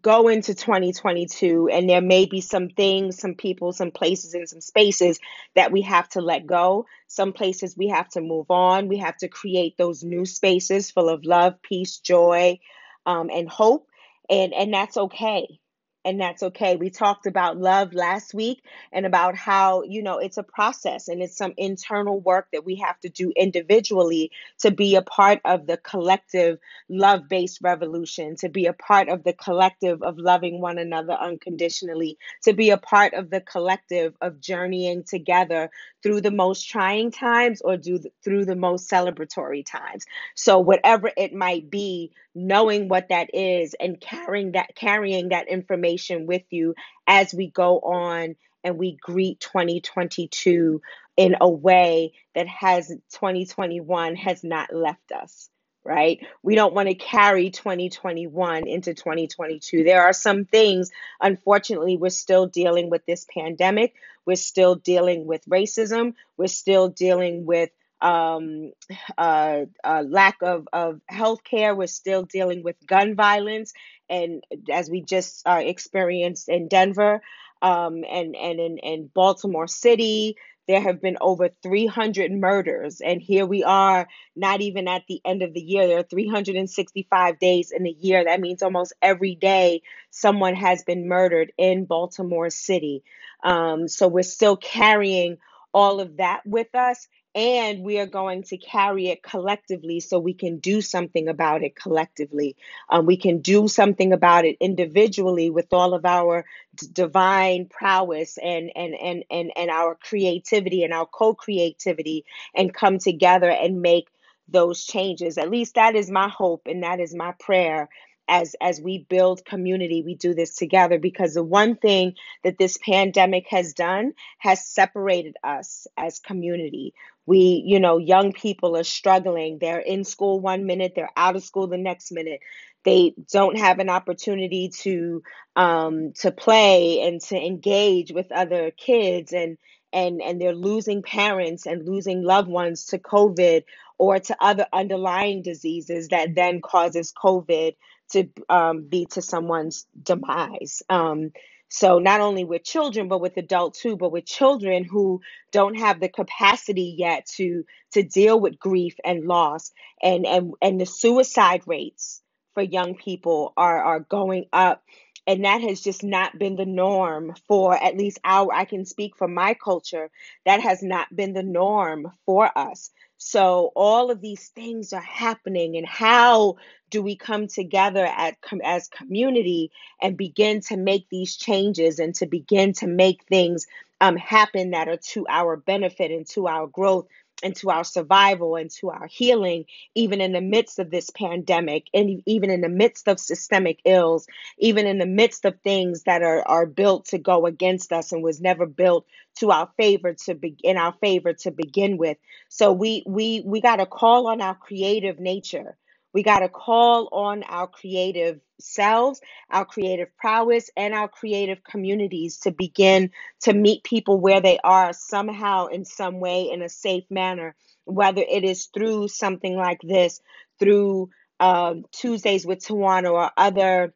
go 0.00 0.28
into 0.28 0.54
2022 0.54 1.68
and 1.70 1.88
there 1.88 2.00
may 2.00 2.24
be 2.24 2.40
some 2.40 2.70
things 2.70 3.18
some 3.18 3.34
people 3.34 3.72
some 3.72 3.90
places 3.90 4.32
and 4.32 4.48
some 4.48 4.60
spaces 4.60 5.20
that 5.54 5.70
we 5.70 5.82
have 5.82 6.08
to 6.08 6.22
let 6.22 6.46
go 6.46 6.86
some 7.08 7.32
places 7.32 7.76
we 7.76 7.88
have 7.88 8.08
to 8.08 8.22
move 8.22 8.50
on 8.50 8.88
we 8.88 8.96
have 8.96 9.16
to 9.16 9.28
create 9.28 9.76
those 9.76 10.02
new 10.02 10.24
spaces 10.24 10.90
full 10.90 11.10
of 11.10 11.26
love 11.26 11.60
peace 11.60 11.98
joy 11.98 12.58
um, 13.04 13.28
and 13.30 13.50
hope 13.50 13.86
and 14.30 14.54
and 14.54 14.72
that's 14.72 14.96
okay 14.96 15.60
and 16.04 16.20
that's 16.20 16.42
okay. 16.42 16.76
We 16.76 16.90
talked 16.90 17.26
about 17.26 17.58
love 17.58 17.92
last 17.92 18.34
week 18.34 18.64
and 18.92 19.06
about 19.06 19.36
how, 19.36 19.82
you 19.82 20.02
know, 20.02 20.18
it's 20.18 20.36
a 20.36 20.42
process 20.42 21.08
and 21.08 21.22
it's 21.22 21.36
some 21.36 21.54
internal 21.56 22.18
work 22.20 22.48
that 22.52 22.64
we 22.64 22.76
have 22.76 22.98
to 23.00 23.08
do 23.08 23.32
individually 23.36 24.32
to 24.60 24.70
be 24.70 24.96
a 24.96 25.02
part 25.02 25.40
of 25.44 25.66
the 25.66 25.76
collective 25.76 26.58
love 26.88 27.28
based 27.28 27.60
revolution, 27.62 28.36
to 28.36 28.48
be 28.48 28.66
a 28.66 28.72
part 28.72 29.08
of 29.08 29.22
the 29.22 29.32
collective 29.32 30.02
of 30.02 30.18
loving 30.18 30.60
one 30.60 30.78
another 30.78 31.12
unconditionally, 31.12 32.18
to 32.42 32.52
be 32.52 32.70
a 32.70 32.78
part 32.78 33.14
of 33.14 33.30
the 33.30 33.40
collective 33.40 34.14
of 34.20 34.40
journeying 34.40 35.04
together 35.04 35.70
through 36.02 36.20
the 36.20 36.30
most 36.32 36.68
trying 36.68 37.12
times 37.12 37.60
or 37.62 37.76
do 37.76 38.00
through 38.24 38.44
the 38.44 38.56
most 38.56 38.90
celebratory 38.90 39.64
times. 39.64 40.04
So, 40.34 40.58
whatever 40.58 41.10
it 41.16 41.32
might 41.32 41.70
be, 41.70 42.10
knowing 42.34 42.88
what 42.88 43.08
that 43.10 43.32
is 43.34 43.74
and 43.78 44.00
carrying 44.00 44.52
that 44.52 44.74
carrying 44.74 45.28
that 45.28 45.48
information 45.48 45.91
with 46.26 46.42
you 46.50 46.74
as 47.06 47.34
we 47.34 47.48
go 47.48 47.78
on 47.80 48.36
and 48.64 48.78
we 48.78 48.96
greet 49.00 49.40
2022 49.40 50.80
in 51.16 51.36
a 51.40 51.48
way 51.48 52.12
that 52.34 52.48
has 52.48 52.88
2021 52.88 54.16
has 54.16 54.42
not 54.44 54.74
left 54.74 55.12
us 55.12 55.48
right? 55.84 56.24
We 56.44 56.54
don't 56.54 56.74
want 56.74 56.88
to 56.88 56.94
carry 56.94 57.50
2021 57.50 58.68
into 58.68 58.94
2022 58.94 59.82
there 59.82 60.02
are 60.02 60.12
some 60.12 60.44
things 60.44 60.90
unfortunately 61.20 61.96
we're 61.96 62.10
still 62.10 62.46
dealing 62.46 62.88
with 62.88 63.04
this 63.06 63.26
pandemic. 63.32 63.94
We're 64.24 64.36
still 64.36 64.76
dealing 64.76 65.26
with 65.26 65.44
racism. 65.46 66.14
We're 66.36 66.46
still 66.46 66.88
dealing 66.88 67.44
with 67.44 67.70
um, 68.02 68.72
uh, 69.16 69.60
uh, 69.84 70.04
lack 70.06 70.42
of, 70.42 70.68
of 70.72 71.00
health 71.08 71.44
care. 71.44 71.74
We're 71.74 71.86
still 71.86 72.24
dealing 72.24 72.62
with 72.62 72.76
gun 72.86 73.14
violence. 73.14 73.72
And 74.10 74.42
as 74.70 74.90
we 74.90 75.02
just 75.02 75.46
uh, 75.46 75.62
experienced 75.64 76.48
in 76.48 76.68
Denver 76.68 77.22
um, 77.62 78.04
and, 78.10 78.34
and 78.36 78.60
in, 78.60 78.78
in 78.78 79.10
Baltimore 79.14 79.68
City, 79.68 80.36
there 80.68 80.80
have 80.80 81.00
been 81.00 81.16
over 81.20 81.48
300 81.62 82.30
murders. 82.32 83.00
And 83.00 83.20
here 83.20 83.46
we 83.46 83.64
are, 83.64 84.08
not 84.36 84.60
even 84.60 84.88
at 84.88 85.02
the 85.08 85.20
end 85.24 85.42
of 85.42 85.54
the 85.54 85.60
year. 85.60 85.86
There 85.86 85.98
are 85.98 86.04
365 86.04 87.38
days 87.38 87.72
in 87.72 87.86
a 87.86 87.90
year. 87.90 88.24
That 88.24 88.40
means 88.40 88.62
almost 88.62 88.92
every 89.00 89.34
day 89.34 89.82
someone 90.10 90.54
has 90.54 90.84
been 90.84 91.08
murdered 91.08 91.52
in 91.56 91.84
Baltimore 91.84 92.50
City. 92.50 93.02
Um, 93.44 93.88
so 93.88 94.08
we're 94.08 94.22
still 94.22 94.56
carrying 94.56 95.38
all 95.74 96.00
of 96.00 96.18
that 96.18 96.42
with 96.44 96.74
us 96.74 97.08
and 97.34 97.82
we 97.82 97.98
are 97.98 98.06
going 98.06 98.42
to 98.42 98.58
carry 98.58 99.08
it 99.08 99.22
collectively 99.22 100.00
so 100.00 100.18
we 100.18 100.34
can 100.34 100.58
do 100.58 100.82
something 100.82 101.28
about 101.28 101.62
it 101.62 101.74
collectively. 101.74 102.56
Um, 102.90 103.06
we 103.06 103.16
can 103.16 103.40
do 103.40 103.68
something 103.68 104.12
about 104.12 104.44
it 104.44 104.56
individually 104.60 105.48
with 105.48 105.72
all 105.72 105.94
of 105.94 106.04
our 106.04 106.44
d- 106.74 106.88
divine 106.92 107.66
prowess 107.66 108.38
and, 108.38 108.70
and, 108.76 108.94
and, 108.94 109.24
and, 109.30 109.50
and 109.56 109.70
our 109.70 109.94
creativity 109.94 110.84
and 110.84 110.92
our 110.92 111.06
co 111.06 111.34
creativity 111.34 112.26
and 112.54 112.74
come 112.74 112.98
together 112.98 113.50
and 113.50 113.80
make 113.80 114.08
those 114.48 114.84
changes. 114.84 115.38
At 115.38 115.50
least 115.50 115.76
that 115.76 115.96
is 115.96 116.10
my 116.10 116.28
hope 116.28 116.66
and 116.66 116.82
that 116.82 117.00
is 117.00 117.14
my 117.14 117.32
prayer 117.40 117.88
as 118.28 118.54
as 118.60 118.80
we 118.80 118.98
build 118.98 119.44
community 119.44 120.02
we 120.02 120.14
do 120.14 120.32
this 120.32 120.54
together 120.54 120.98
because 120.98 121.34
the 121.34 121.42
one 121.42 121.76
thing 121.76 122.14
that 122.44 122.56
this 122.56 122.78
pandemic 122.78 123.48
has 123.48 123.72
done 123.72 124.12
has 124.38 124.64
separated 124.64 125.36
us 125.42 125.88
as 125.96 126.20
community 126.20 126.94
we 127.26 127.62
you 127.64 127.80
know 127.80 127.98
young 127.98 128.32
people 128.32 128.76
are 128.76 128.84
struggling 128.84 129.58
they're 129.60 129.78
in 129.78 130.04
school 130.04 130.40
one 130.40 130.66
minute 130.66 130.92
they're 130.94 131.10
out 131.16 131.36
of 131.36 131.44
school 131.44 131.66
the 131.66 131.78
next 131.78 132.12
minute 132.12 132.40
they 132.84 133.14
don't 133.30 133.58
have 133.58 133.78
an 133.78 133.88
opportunity 133.88 134.68
to 134.68 135.22
um, 135.54 136.12
to 136.14 136.32
play 136.32 137.00
and 137.02 137.20
to 137.20 137.36
engage 137.36 138.12
with 138.12 138.32
other 138.32 138.70
kids 138.70 139.32
and 139.32 139.58
and 139.92 140.20
and 140.22 140.40
they're 140.40 140.54
losing 140.54 141.02
parents 141.02 141.66
and 141.66 141.86
losing 141.86 142.22
loved 142.22 142.48
ones 142.48 142.86
to 142.86 142.98
covid 142.98 143.64
or 143.98 144.18
to 144.18 144.36
other 144.40 144.66
underlying 144.72 145.42
diseases 145.42 146.08
that 146.08 146.34
then 146.34 146.60
causes 146.60 147.12
covid 147.12 147.74
to 148.12 148.28
um, 148.48 148.82
be 148.82 149.06
to 149.06 149.22
someone's 149.22 149.86
demise. 150.02 150.82
Um, 150.88 151.32
so 151.74 151.98
not 151.98 152.20
only 152.20 152.44
with 152.44 152.64
children, 152.64 153.08
but 153.08 153.22
with 153.22 153.38
adults 153.38 153.80
too, 153.80 153.96
but 153.96 154.12
with 154.12 154.26
children 154.26 154.84
who 154.84 155.22
don't 155.52 155.76
have 155.78 156.00
the 156.00 156.08
capacity 156.10 156.94
yet 156.98 157.24
to 157.36 157.64
to 157.92 158.02
deal 158.02 158.38
with 158.38 158.58
grief 158.58 158.94
and 159.06 159.24
loss, 159.26 159.72
and 160.02 160.26
and 160.26 160.52
and 160.60 160.78
the 160.78 160.84
suicide 160.84 161.62
rates 161.66 162.20
for 162.52 162.62
young 162.62 162.94
people 162.94 163.54
are 163.56 163.82
are 163.82 164.00
going 164.00 164.44
up 164.52 164.82
and 165.26 165.44
that 165.44 165.60
has 165.62 165.80
just 165.80 166.02
not 166.02 166.38
been 166.38 166.56
the 166.56 166.66
norm 166.66 167.34
for 167.48 167.74
at 167.82 167.96
least 167.96 168.18
our 168.24 168.52
i 168.52 168.64
can 168.64 168.84
speak 168.84 169.16
for 169.16 169.28
my 169.28 169.54
culture 169.54 170.10
that 170.46 170.60
has 170.60 170.82
not 170.82 171.14
been 171.14 171.32
the 171.32 171.42
norm 171.42 172.12
for 172.26 172.50
us. 172.56 172.90
So 173.18 173.70
all 173.76 174.10
of 174.10 174.20
these 174.20 174.48
things 174.48 174.92
are 174.92 175.00
happening 175.00 175.76
and 175.76 175.86
how 175.86 176.56
do 176.90 177.02
we 177.02 177.16
come 177.16 177.46
together 177.46 178.04
at, 178.04 178.36
as 178.64 178.88
community 178.88 179.70
and 180.00 180.16
begin 180.16 180.60
to 180.62 180.76
make 180.76 181.08
these 181.08 181.36
changes 181.36 182.00
and 182.00 182.14
to 182.16 182.26
begin 182.26 182.72
to 182.74 182.86
make 182.88 183.24
things 183.24 183.66
um, 184.00 184.16
happen 184.16 184.72
that 184.72 184.88
are 184.88 184.96
to 184.96 185.26
our 185.28 185.56
benefit 185.56 186.10
and 186.10 186.26
to 186.30 186.48
our 186.48 186.66
growth 186.66 187.06
and 187.42 187.56
to 187.56 187.70
our 187.70 187.84
survival 187.84 188.56
and 188.56 188.70
to 188.70 188.90
our 188.90 189.06
healing, 189.06 189.64
even 189.94 190.20
in 190.20 190.32
the 190.32 190.40
midst 190.40 190.78
of 190.78 190.90
this 190.90 191.10
pandemic, 191.10 191.86
and 191.94 192.22
even 192.26 192.50
in 192.50 192.60
the 192.60 192.68
midst 192.68 193.08
of 193.08 193.20
systemic 193.20 193.80
ills, 193.84 194.26
even 194.58 194.86
in 194.86 194.98
the 194.98 195.06
midst 195.06 195.44
of 195.44 195.60
things 195.60 196.04
that 196.04 196.22
are, 196.22 196.42
are 196.46 196.66
built 196.66 197.06
to 197.06 197.18
go 197.18 197.46
against 197.46 197.92
us 197.92 198.12
and 198.12 198.22
was 198.22 198.40
never 198.40 198.66
built 198.66 199.06
to 199.38 199.50
our 199.50 199.68
favor 199.76 200.14
to 200.14 200.34
be 200.34 200.56
in 200.62 200.76
our 200.76 200.92
favor 201.00 201.32
to 201.32 201.50
begin 201.50 201.96
with. 201.96 202.18
So 202.48 202.72
we 202.72 203.02
we 203.06 203.42
we 203.44 203.60
got 203.60 203.76
to 203.76 203.86
call 203.86 204.26
on 204.28 204.40
our 204.40 204.54
creative 204.54 205.18
nature 205.18 205.76
we 206.14 206.22
got 206.24 206.40
to 206.40 206.48
call 206.50 207.08
on 207.12 207.44
our 207.44 207.68
creative 207.68 208.40
selves, 208.60 209.20
our 209.50 209.64
creative 209.64 210.16
prowess, 210.18 210.70
and 210.76 210.94
our 210.94 211.08
creative 211.08 211.64
communities 211.64 212.38
to 212.38 212.52
begin 212.52 213.10
to 213.42 213.54
meet 213.54 213.84
people 213.84 214.20
where 214.20 214.40
they 214.40 214.58
are 214.64 214.92
somehow, 214.92 215.66
in 215.68 215.84
some 215.84 216.20
way, 216.20 216.50
in 216.52 216.62
a 216.62 216.68
safe 216.70 217.04
manner, 217.10 217.56
whether 217.86 218.22
it 218.22 218.44
is 218.44 218.66
through 218.66 219.08
something 219.08 219.56
like 219.56 219.80
this, 219.82 220.20
through 220.60 221.10
um, 221.40 221.84
Tuesdays 221.92 222.46
with 222.46 222.60
Tawana 222.60 223.12
or 223.12 223.30
other 223.36 223.94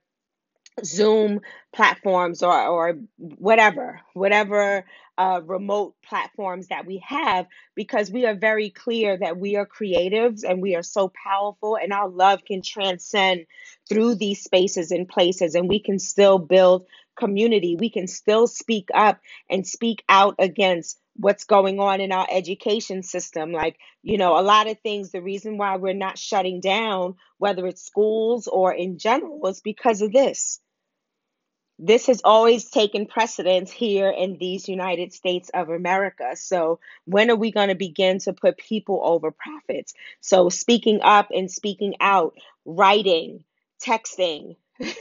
Zoom 0.85 1.41
platforms 1.75 2.43
or, 2.43 2.67
or 2.67 2.95
whatever, 3.17 4.01
whatever 4.15 4.85
uh, 5.19 5.41
remote 5.45 5.95
platforms 6.07 6.69
that 6.69 6.87
we 6.87 7.03
have, 7.07 7.47
because 7.75 8.11
we 8.11 8.27
are 8.27 8.35
very 8.35 8.71
clear 8.71 9.17
that 9.17 9.39
we 9.39 9.57
are 9.57 9.67
creatives 9.67 10.43
and 10.47 10.61
we 10.61 10.75
are 10.75 10.83
so 10.83 11.11
powerful, 11.25 11.77
and 11.77 11.93
our 11.93 12.09
love 12.09 12.45
can 12.45 12.63
transcend 12.63 13.47
through 13.89 14.15
these 14.15 14.43
spaces 14.43 14.91
and 14.91 15.09
places, 15.09 15.55
and 15.55 15.69
we 15.69 15.81
can 15.81 15.99
still 15.99 16.39
build 16.39 16.87
community. 17.17 17.77
We 17.79 17.89
can 17.89 18.07
still 18.07 18.47
speak 18.47 18.89
up 18.95 19.21
and 19.49 19.67
speak 19.67 20.05
out 20.09 20.35
against 20.39 21.01
what's 21.15 21.45
going 21.45 21.81
on 21.81 22.03
in 22.03 22.13
our 22.13 22.27
education 22.31 23.03
system. 23.03 23.53
Like, 23.53 23.79
you 24.03 24.19
know, 24.19 24.39
a 24.39 24.43
lot 24.43 24.69
of 24.69 24.79
things, 24.81 25.13
the 25.13 25.23
reason 25.23 25.57
why 25.57 25.77
we're 25.77 25.95
not 25.95 26.19
shutting 26.19 26.61
down, 26.61 27.15
whether 27.39 27.67
it's 27.67 27.87
schools 27.87 28.49
or 28.49 28.75
in 28.75 28.99
general, 28.99 29.47
is 29.47 29.63
because 29.63 30.03
of 30.03 30.13
this 30.13 30.61
this 31.79 32.07
has 32.07 32.23
always 32.25 32.71
taken 32.71 33.07
precedence 33.07 33.71
here 33.71 34.09
in 34.09 34.39
these 34.39 34.69
United 34.69 35.13
States 35.13 35.51
of 35.53 35.69
America. 35.69 36.35
So, 36.35 36.81
when 37.05 37.31
are 37.31 37.37
we 37.37 37.51
going 37.53 37.69
to 37.69 37.75
begin 37.75 38.19
to 38.21 38.33
put 38.33 38.57
people 38.57 39.01
over 39.05 39.31
profits? 39.31 39.93
So, 40.21 40.49
speaking 40.49 41.01
up 41.03 41.29
and 41.35 41.51
speaking 41.51 41.95
out, 42.01 42.35
writing, 42.65 43.45
texting, 43.85 44.57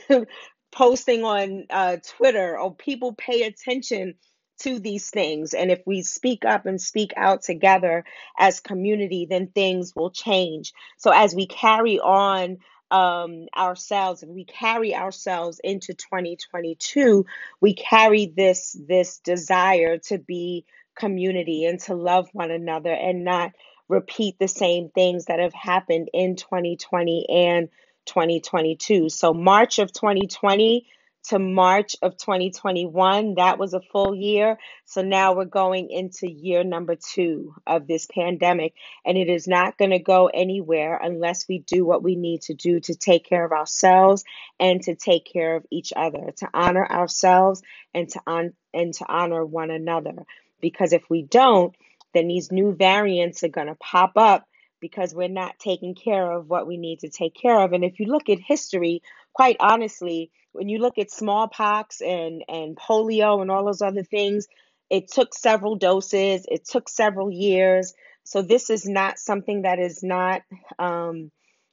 posting 0.71 1.23
on 1.23 1.65
uh, 1.69 1.97
Twitter, 2.17 2.59
or 2.59 2.75
people 2.75 3.13
pay 3.13 3.43
attention 3.43 4.15
to 4.59 4.79
these 4.79 5.09
things. 5.09 5.53
And 5.53 5.71
if 5.71 5.81
we 5.85 6.01
speak 6.01 6.45
up 6.45 6.65
and 6.65 6.79
speak 6.81 7.11
out 7.15 7.43
together 7.43 8.03
as 8.37 8.59
community, 8.59 9.27
then 9.29 9.47
things 9.47 9.93
will 9.95 10.11
change. 10.11 10.73
So, 10.97 11.11
as 11.11 11.33
we 11.33 11.47
carry 11.47 11.99
on 11.99 12.57
um, 12.95 13.47
ourselves 13.57 14.23
if 14.23 14.29
we 14.29 14.45
carry 14.45 14.95
ourselves 14.95 15.59
into 15.61 15.93
2022 15.93 17.25
we 17.59 17.73
carry 17.73 18.27
this 18.27 18.77
this 18.87 19.17
desire 19.19 19.97
to 19.97 20.17
be 20.17 20.65
community 20.95 21.65
and 21.65 21.81
to 21.81 21.93
love 21.93 22.29
one 22.31 22.51
another 22.51 22.93
and 22.93 23.25
not 23.25 23.51
repeat 23.89 24.39
the 24.39 24.47
same 24.47 24.89
things 24.89 25.25
that 25.25 25.39
have 25.39 25.53
happened 25.53 26.09
in 26.13 26.37
2020 26.37 27.25
and 27.29 27.67
2022 28.05 29.09
so 29.09 29.33
march 29.33 29.77
of 29.79 29.91
2020 29.91 30.87
to 31.29 31.39
March 31.39 31.95
of 32.01 32.17
2021. 32.17 33.35
That 33.35 33.57
was 33.57 33.73
a 33.73 33.81
full 33.81 34.15
year. 34.15 34.57
So 34.85 35.01
now 35.01 35.33
we're 35.33 35.45
going 35.45 35.89
into 35.89 36.29
year 36.29 36.63
number 36.63 36.95
two 36.95 37.55
of 37.65 37.87
this 37.87 38.07
pandemic, 38.13 38.73
and 39.05 39.17
it 39.17 39.29
is 39.29 39.47
not 39.47 39.77
going 39.77 39.91
to 39.91 39.99
go 39.99 40.27
anywhere 40.27 40.99
unless 41.01 41.47
we 41.47 41.59
do 41.59 41.85
what 41.85 42.03
we 42.03 42.15
need 42.15 42.41
to 42.43 42.53
do 42.53 42.79
to 42.81 42.95
take 42.95 43.25
care 43.25 43.45
of 43.45 43.51
ourselves 43.51 44.23
and 44.59 44.81
to 44.83 44.95
take 44.95 45.25
care 45.25 45.55
of 45.55 45.65
each 45.71 45.93
other, 45.95 46.31
to 46.37 46.49
honor 46.53 46.85
ourselves 46.85 47.61
and 47.93 48.09
to 48.09 48.21
on 48.27 48.53
and 48.73 48.93
to 48.95 49.05
honor 49.07 49.45
one 49.45 49.71
another. 49.71 50.25
Because 50.61 50.93
if 50.93 51.03
we 51.09 51.23
don't, 51.23 51.75
then 52.13 52.27
these 52.27 52.51
new 52.51 52.73
variants 52.73 53.43
are 53.43 53.49
going 53.49 53.67
to 53.67 53.75
pop 53.75 54.13
up 54.15 54.47
because 54.79 55.13
we're 55.13 55.27
not 55.27 55.57
taking 55.57 55.95
care 55.95 56.31
of 56.31 56.49
what 56.49 56.67
we 56.67 56.77
need 56.77 56.99
to 56.99 57.09
take 57.09 57.33
care 57.33 57.59
of. 57.59 57.73
And 57.73 57.83
if 57.83 57.99
you 57.99 58.05
look 58.05 58.29
at 58.29 58.39
history, 58.39 59.01
quite 59.33 59.57
honestly, 59.59 60.31
when 60.55 60.69
you 60.69 60.79
look 60.79 60.97
at 60.97 61.11
smallpox 61.11 62.01
and, 62.01 62.43
and 62.47 62.77
polio 62.77 63.41
and 63.41 63.51
all 63.51 63.65
those 63.65 63.81
other 63.81 64.03
things, 64.03 64.47
it 64.89 65.11
took 65.11 65.33
several 65.33 65.75
doses, 65.75 66.45
it 66.49 66.65
took 66.65 66.87
several 66.87 67.29
years. 67.29 67.93
So 68.23 68.41
this 68.41 68.69
is 68.69 68.87
not 68.87 69.19
something 69.19 69.63
that 69.63 69.79
is 69.79 70.01
not 70.01 70.43
um, 70.79 71.31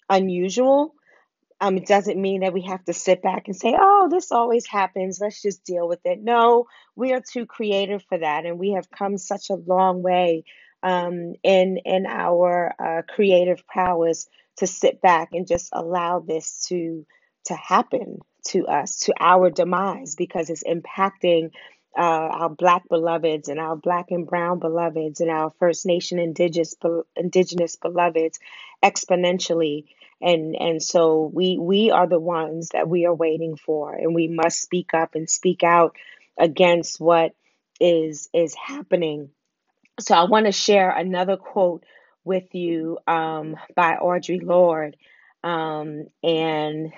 unusual. 0.09 0.95
Um, 1.61 1.77
it 1.77 1.87
doesn't 1.87 2.21
mean 2.21 2.41
that 2.41 2.53
we 2.53 2.63
have 2.63 2.85
to 2.87 2.93
sit 2.93 3.23
back 3.23 3.47
and 3.47 3.55
say, 3.55 3.77
oh, 3.79 4.09
this 4.11 4.33
always 4.33 4.67
happens. 4.67 5.21
Let's 5.21 5.41
just 5.41 5.65
deal 5.65 5.87
with 5.87 6.01
it. 6.05 6.21
No, 6.21 6.67
we 6.97 7.13
are 7.13 7.21
too 7.21 7.47
creative 7.47 8.03
for 8.09 8.19
that. 8.19 8.47
And 8.47 8.59
we 8.59 8.73
have 8.73 8.91
come 8.91 9.17
such 9.17 9.49
a 9.49 9.55
long 9.55 10.03
way 10.03 10.45
um, 10.83 11.35
in, 11.45 11.79
in 11.85 12.07
our 12.07 12.75
uh, 12.81 13.03
creative 13.09 13.65
prowess 13.69 14.29
to 14.57 14.67
sit 14.67 15.01
back 15.01 15.29
and 15.33 15.47
just 15.47 15.69
allow 15.73 16.19
this 16.19 16.67
to, 16.67 17.07
to 17.45 17.55
happen 17.55 18.19
to 18.49 18.67
us, 18.67 19.01
to 19.01 19.15
our 19.21 19.51
demise, 19.51 20.15
because 20.17 20.51
it's 20.51 20.65
impacting 20.65 21.51
uh, 21.97 22.01
our 22.03 22.51
Black 22.51 22.89
beloveds 22.89 23.49
and 23.49 23.61
our 23.61 23.77
Black 23.77 24.11
and 24.11 24.27
Brown 24.27 24.59
beloveds 24.61 25.21
and 25.21 25.31
our 25.31 25.51
First 25.59 25.87
Nation 25.87 26.19
Indigenous 26.19 26.75
Indigenous 27.17 27.77
beloveds 27.77 28.39
exponentially. 28.85 29.87
And 30.21 30.57
and 30.57 30.83
so 30.83 31.31
we 31.35 31.59
we 31.59 31.91
are 31.91 32.07
the 32.09 32.21
ones 32.21 32.71
that 32.71 32.89
we 32.89 33.07
are 33.07 33.15
waiting 33.15 33.57
for, 33.57 33.95
and 33.95 34.15
we 34.15 34.29
must 34.29 34.63
speak 34.63 34.95
up 34.95 35.15
and 35.15 35.29
speak 35.31 35.63
out 35.65 35.97
against 36.39 37.01
what 37.01 37.35
is 37.81 38.29
is 38.35 38.55
happening 38.55 39.31
So 40.01 40.15
I 40.15 40.25
want 40.25 40.47
to 40.47 40.53
share 40.53 40.91
another 40.91 41.37
quote 41.37 41.85
with 42.25 42.55
you 42.55 42.99
um, 43.07 43.57
by 43.75 43.97
Audre 44.03 44.43
Lorde. 44.43 44.97
Um, 45.43 46.07
and 46.23 46.93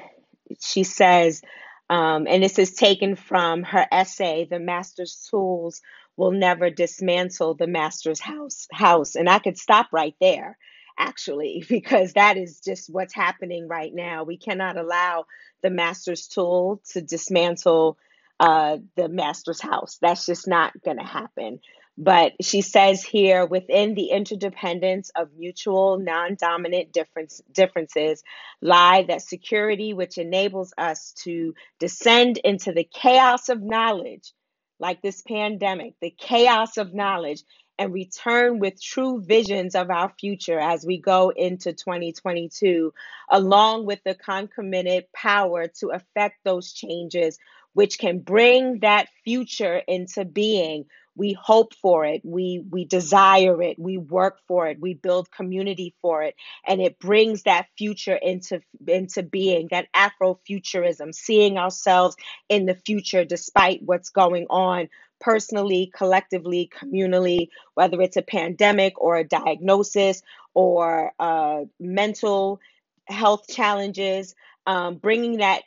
she 0.60 0.84
says, 0.84 1.42
um, 1.90 2.26
and 2.28 2.42
this 2.42 2.58
is 2.58 2.74
taken 2.74 3.16
from 3.16 3.62
her 3.62 3.86
essay, 3.92 4.46
The 4.50 4.58
Master's 4.58 5.28
Tools 5.30 5.82
Will 6.16 6.30
Never 6.30 6.70
Dismantle 6.70 7.54
the 7.54 7.66
Master's 7.66 8.20
House. 8.20 8.66
House. 8.72 9.16
And 9.16 9.28
I 9.28 9.38
could 9.38 9.58
stop 9.58 9.88
right 9.92 10.14
there, 10.20 10.56
actually, 10.98 11.64
because 11.70 12.14
that 12.14 12.36
is 12.36 12.60
just 12.60 12.88
what's 12.90 13.14
happening 13.14 13.68
right 13.68 13.92
now. 13.94 14.24
We 14.24 14.38
cannot 14.38 14.76
allow 14.76 15.26
the 15.62 15.70
Master's 15.70 16.26
tool 16.28 16.80
to 16.92 17.02
dismantle 17.02 17.98
uh, 18.40 18.78
the 18.96 19.08
Master's 19.08 19.60
house. 19.60 19.98
That's 20.00 20.26
just 20.26 20.48
not 20.48 20.72
going 20.84 20.98
to 20.98 21.04
happen. 21.04 21.60
But 21.96 22.32
she 22.42 22.60
says 22.60 23.04
here 23.04 23.46
within 23.46 23.94
the 23.94 24.10
interdependence 24.10 25.10
of 25.14 25.34
mutual 25.36 25.98
non 25.98 26.34
dominant 26.34 26.92
difference, 26.92 27.40
differences 27.52 28.24
lie 28.60 29.04
that 29.04 29.22
security, 29.22 29.92
which 29.92 30.18
enables 30.18 30.74
us 30.76 31.12
to 31.24 31.54
descend 31.78 32.38
into 32.38 32.72
the 32.72 32.84
chaos 32.84 33.48
of 33.48 33.62
knowledge, 33.62 34.32
like 34.80 35.02
this 35.02 35.22
pandemic, 35.22 35.94
the 36.00 36.10
chaos 36.10 36.78
of 36.78 36.94
knowledge, 36.94 37.44
and 37.78 37.92
return 37.92 38.58
with 38.58 38.82
true 38.82 39.22
visions 39.22 39.76
of 39.76 39.88
our 39.90 40.12
future 40.18 40.58
as 40.58 40.84
we 40.84 40.98
go 40.98 41.30
into 41.30 41.72
2022, 41.72 42.92
along 43.30 43.86
with 43.86 44.00
the 44.04 44.16
concomitant 44.16 45.06
power 45.12 45.68
to 45.68 45.90
affect 45.90 46.42
those 46.42 46.72
changes, 46.72 47.38
which 47.72 47.98
can 47.98 48.18
bring 48.18 48.80
that 48.80 49.08
future 49.24 49.76
into 49.86 50.24
being 50.24 50.86
we 51.16 51.32
hope 51.32 51.74
for 51.74 52.04
it. 52.04 52.22
We 52.24 52.64
we 52.70 52.84
desire 52.84 53.62
it. 53.62 53.78
We 53.78 53.98
work 53.98 54.40
for 54.48 54.66
it. 54.68 54.80
We 54.80 54.94
build 54.94 55.30
community 55.30 55.94
for 56.02 56.22
it. 56.22 56.34
And 56.66 56.80
it 56.80 56.98
brings 56.98 57.44
that 57.44 57.66
future 57.76 58.16
into 58.16 58.60
into 58.86 59.22
being 59.22 59.68
that 59.70 59.88
afrofuturism 59.94 61.14
seeing 61.14 61.58
ourselves 61.58 62.16
in 62.48 62.66
the 62.66 62.74
future 62.74 63.24
despite 63.24 63.80
what's 63.82 64.10
going 64.10 64.46
on 64.50 64.88
personally 65.20 65.90
collectively 65.94 66.68
communally 66.74 67.48
whether 67.74 68.00
it's 68.02 68.16
a 68.16 68.22
pandemic 68.22 69.00
or 69.00 69.16
a 69.16 69.24
diagnosis 69.24 70.22
or 70.52 71.12
uh, 71.18 71.60
mental 71.78 72.60
health 73.06 73.46
challenges 73.48 74.34
um, 74.66 74.96
bringing 74.96 75.38
that 75.38 75.62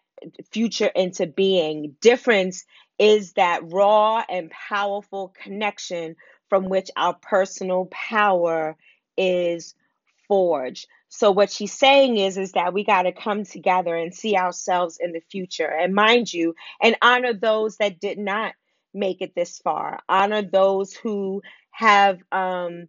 future 0.51 0.87
into 0.95 1.27
being. 1.27 1.95
Difference 2.01 2.65
is 2.99 3.33
that 3.33 3.61
raw 3.71 4.23
and 4.29 4.51
powerful 4.51 5.33
connection 5.41 6.15
from 6.49 6.69
which 6.69 6.89
our 6.95 7.13
personal 7.13 7.85
power 7.91 8.75
is 9.17 9.75
forged. 10.27 10.87
So 11.09 11.31
what 11.31 11.51
she's 11.51 11.73
saying 11.73 12.17
is 12.17 12.37
is 12.37 12.53
that 12.53 12.73
we 12.73 12.83
got 12.83 13.03
to 13.03 13.11
come 13.11 13.43
together 13.45 13.95
and 13.95 14.13
see 14.13 14.35
ourselves 14.35 14.97
in 15.01 15.13
the 15.13 15.21
future 15.31 15.67
and 15.67 15.93
mind 15.95 16.31
you 16.31 16.55
and 16.81 16.97
honor 17.01 17.33
those 17.33 17.77
that 17.77 17.99
did 17.99 18.17
not 18.17 18.53
make 18.93 19.21
it 19.21 19.33
this 19.35 19.59
far. 19.59 20.01
Honor 20.09 20.41
those 20.41 20.93
who 20.93 21.41
have 21.71 22.19
um 22.31 22.87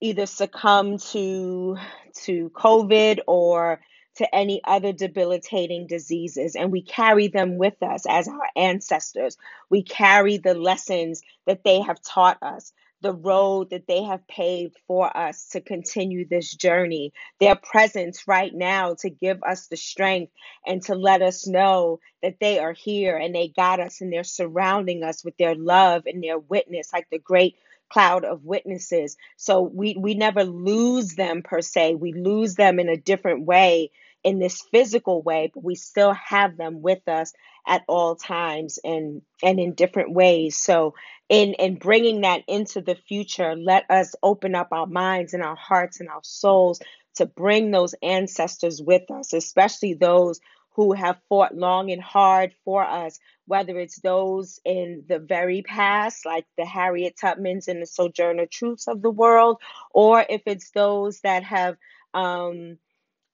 either 0.00 0.26
succumbed 0.26 1.00
to 1.00 1.76
to 2.24 2.50
COVID 2.50 3.20
or 3.28 3.80
to 4.16 4.34
any 4.34 4.60
other 4.64 4.92
debilitating 4.92 5.86
diseases 5.86 6.54
and 6.54 6.70
we 6.70 6.82
carry 6.82 7.28
them 7.28 7.56
with 7.58 7.82
us 7.82 8.04
as 8.08 8.28
our 8.28 8.48
ancestors. 8.56 9.36
We 9.70 9.82
carry 9.82 10.36
the 10.36 10.54
lessons 10.54 11.22
that 11.46 11.64
they 11.64 11.80
have 11.80 12.02
taught 12.02 12.42
us, 12.42 12.72
the 13.00 13.14
road 13.14 13.70
that 13.70 13.86
they 13.86 14.02
have 14.02 14.26
paved 14.28 14.76
for 14.86 15.14
us 15.16 15.48
to 15.50 15.60
continue 15.60 16.26
this 16.26 16.54
journey. 16.54 17.12
Their 17.40 17.56
presence 17.56 18.28
right 18.28 18.54
now 18.54 18.94
to 19.00 19.10
give 19.10 19.42
us 19.42 19.66
the 19.66 19.76
strength 19.76 20.32
and 20.66 20.82
to 20.82 20.94
let 20.94 21.22
us 21.22 21.46
know 21.46 22.00
that 22.22 22.38
they 22.40 22.58
are 22.58 22.72
here 22.72 23.16
and 23.16 23.34
they 23.34 23.48
got 23.48 23.80
us 23.80 24.00
and 24.00 24.12
they're 24.12 24.24
surrounding 24.24 25.02
us 25.02 25.24
with 25.24 25.36
their 25.36 25.54
love 25.54 26.04
and 26.06 26.22
their 26.22 26.38
witness 26.38 26.92
like 26.92 27.08
the 27.10 27.18
great 27.18 27.56
cloud 27.92 28.24
of 28.24 28.44
witnesses. 28.44 29.16
So 29.36 29.62
we 29.62 29.96
we 29.98 30.14
never 30.14 30.44
lose 30.44 31.14
them 31.14 31.42
per 31.42 31.60
se. 31.60 31.94
We 31.96 32.12
lose 32.12 32.54
them 32.54 32.78
in 32.78 32.88
a 32.88 32.96
different 32.96 33.44
way 33.46 33.90
in 34.24 34.38
this 34.38 34.62
physical 34.70 35.20
way, 35.22 35.50
but 35.52 35.64
we 35.64 35.74
still 35.74 36.12
have 36.12 36.56
them 36.56 36.80
with 36.80 37.06
us 37.08 37.32
at 37.66 37.82
all 37.88 38.16
times 38.16 38.78
and 38.84 39.22
and 39.42 39.60
in 39.60 39.74
different 39.74 40.12
ways. 40.12 40.56
So 40.56 40.94
in 41.28 41.54
in 41.54 41.76
bringing 41.76 42.22
that 42.22 42.42
into 42.48 42.80
the 42.80 42.94
future, 42.94 43.54
let 43.56 43.90
us 43.90 44.14
open 44.22 44.54
up 44.54 44.68
our 44.72 44.86
minds 44.86 45.34
and 45.34 45.42
our 45.42 45.56
hearts 45.56 46.00
and 46.00 46.08
our 46.08 46.22
souls 46.22 46.80
to 47.16 47.26
bring 47.26 47.70
those 47.70 47.94
ancestors 48.02 48.80
with 48.80 49.10
us, 49.10 49.32
especially 49.34 49.94
those 49.94 50.40
who 50.74 50.92
have 50.92 51.20
fought 51.28 51.54
long 51.54 51.90
and 51.90 52.02
hard 52.02 52.52
for 52.64 52.84
us 52.84 53.18
whether 53.46 53.78
it's 53.78 54.00
those 54.00 54.60
in 54.64 55.04
the 55.08 55.18
very 55.18 55.62
past, 55.62 56.24
like 56.24 56.46
the 56.56 56.64
Harriet 56.64 57.16
Tubmans 57.22 57.68
and 57.68 57.82
the 57.82 57.86
Sojourner 57.86 58.46
Truths 58.46 58.88
of 58.88 59.02
the 59.02 59.10
world, 59.10 59.60
or 59.92 60.24
if 60.28 60.42
it's 60.46 60.70
those 60.70 61.20
that 61.20 61.42
have 61.42 61.76
um, 62.14 62.78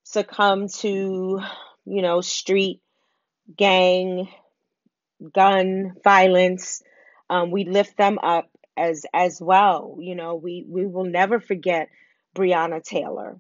succumbed 0.05 0.71
to, 0.81 1.41
you 1.85 2.03
know, 2.03 2.21
street 2.21 2.81
gang, 3.57 4.29
gun 5.33 5.95
violence. 6.03 6.83
Um, 7.31 7.51
we 7.51 7.65
lift 7.65 7.97
them 7.97 8.19
up 8.23 8.51
as 8.77 9.05
as 9.13 9.41
well. 9.41 9.99
You 10.01 10.15
know, 10.15 10.37
we 10.37 10.65
we 10.67 10.87
will 10.87 11.05
never 11.05 11.41
forget 11.41 11.89
Breonna 12.35 12.83
Taylor. 12.83 13.39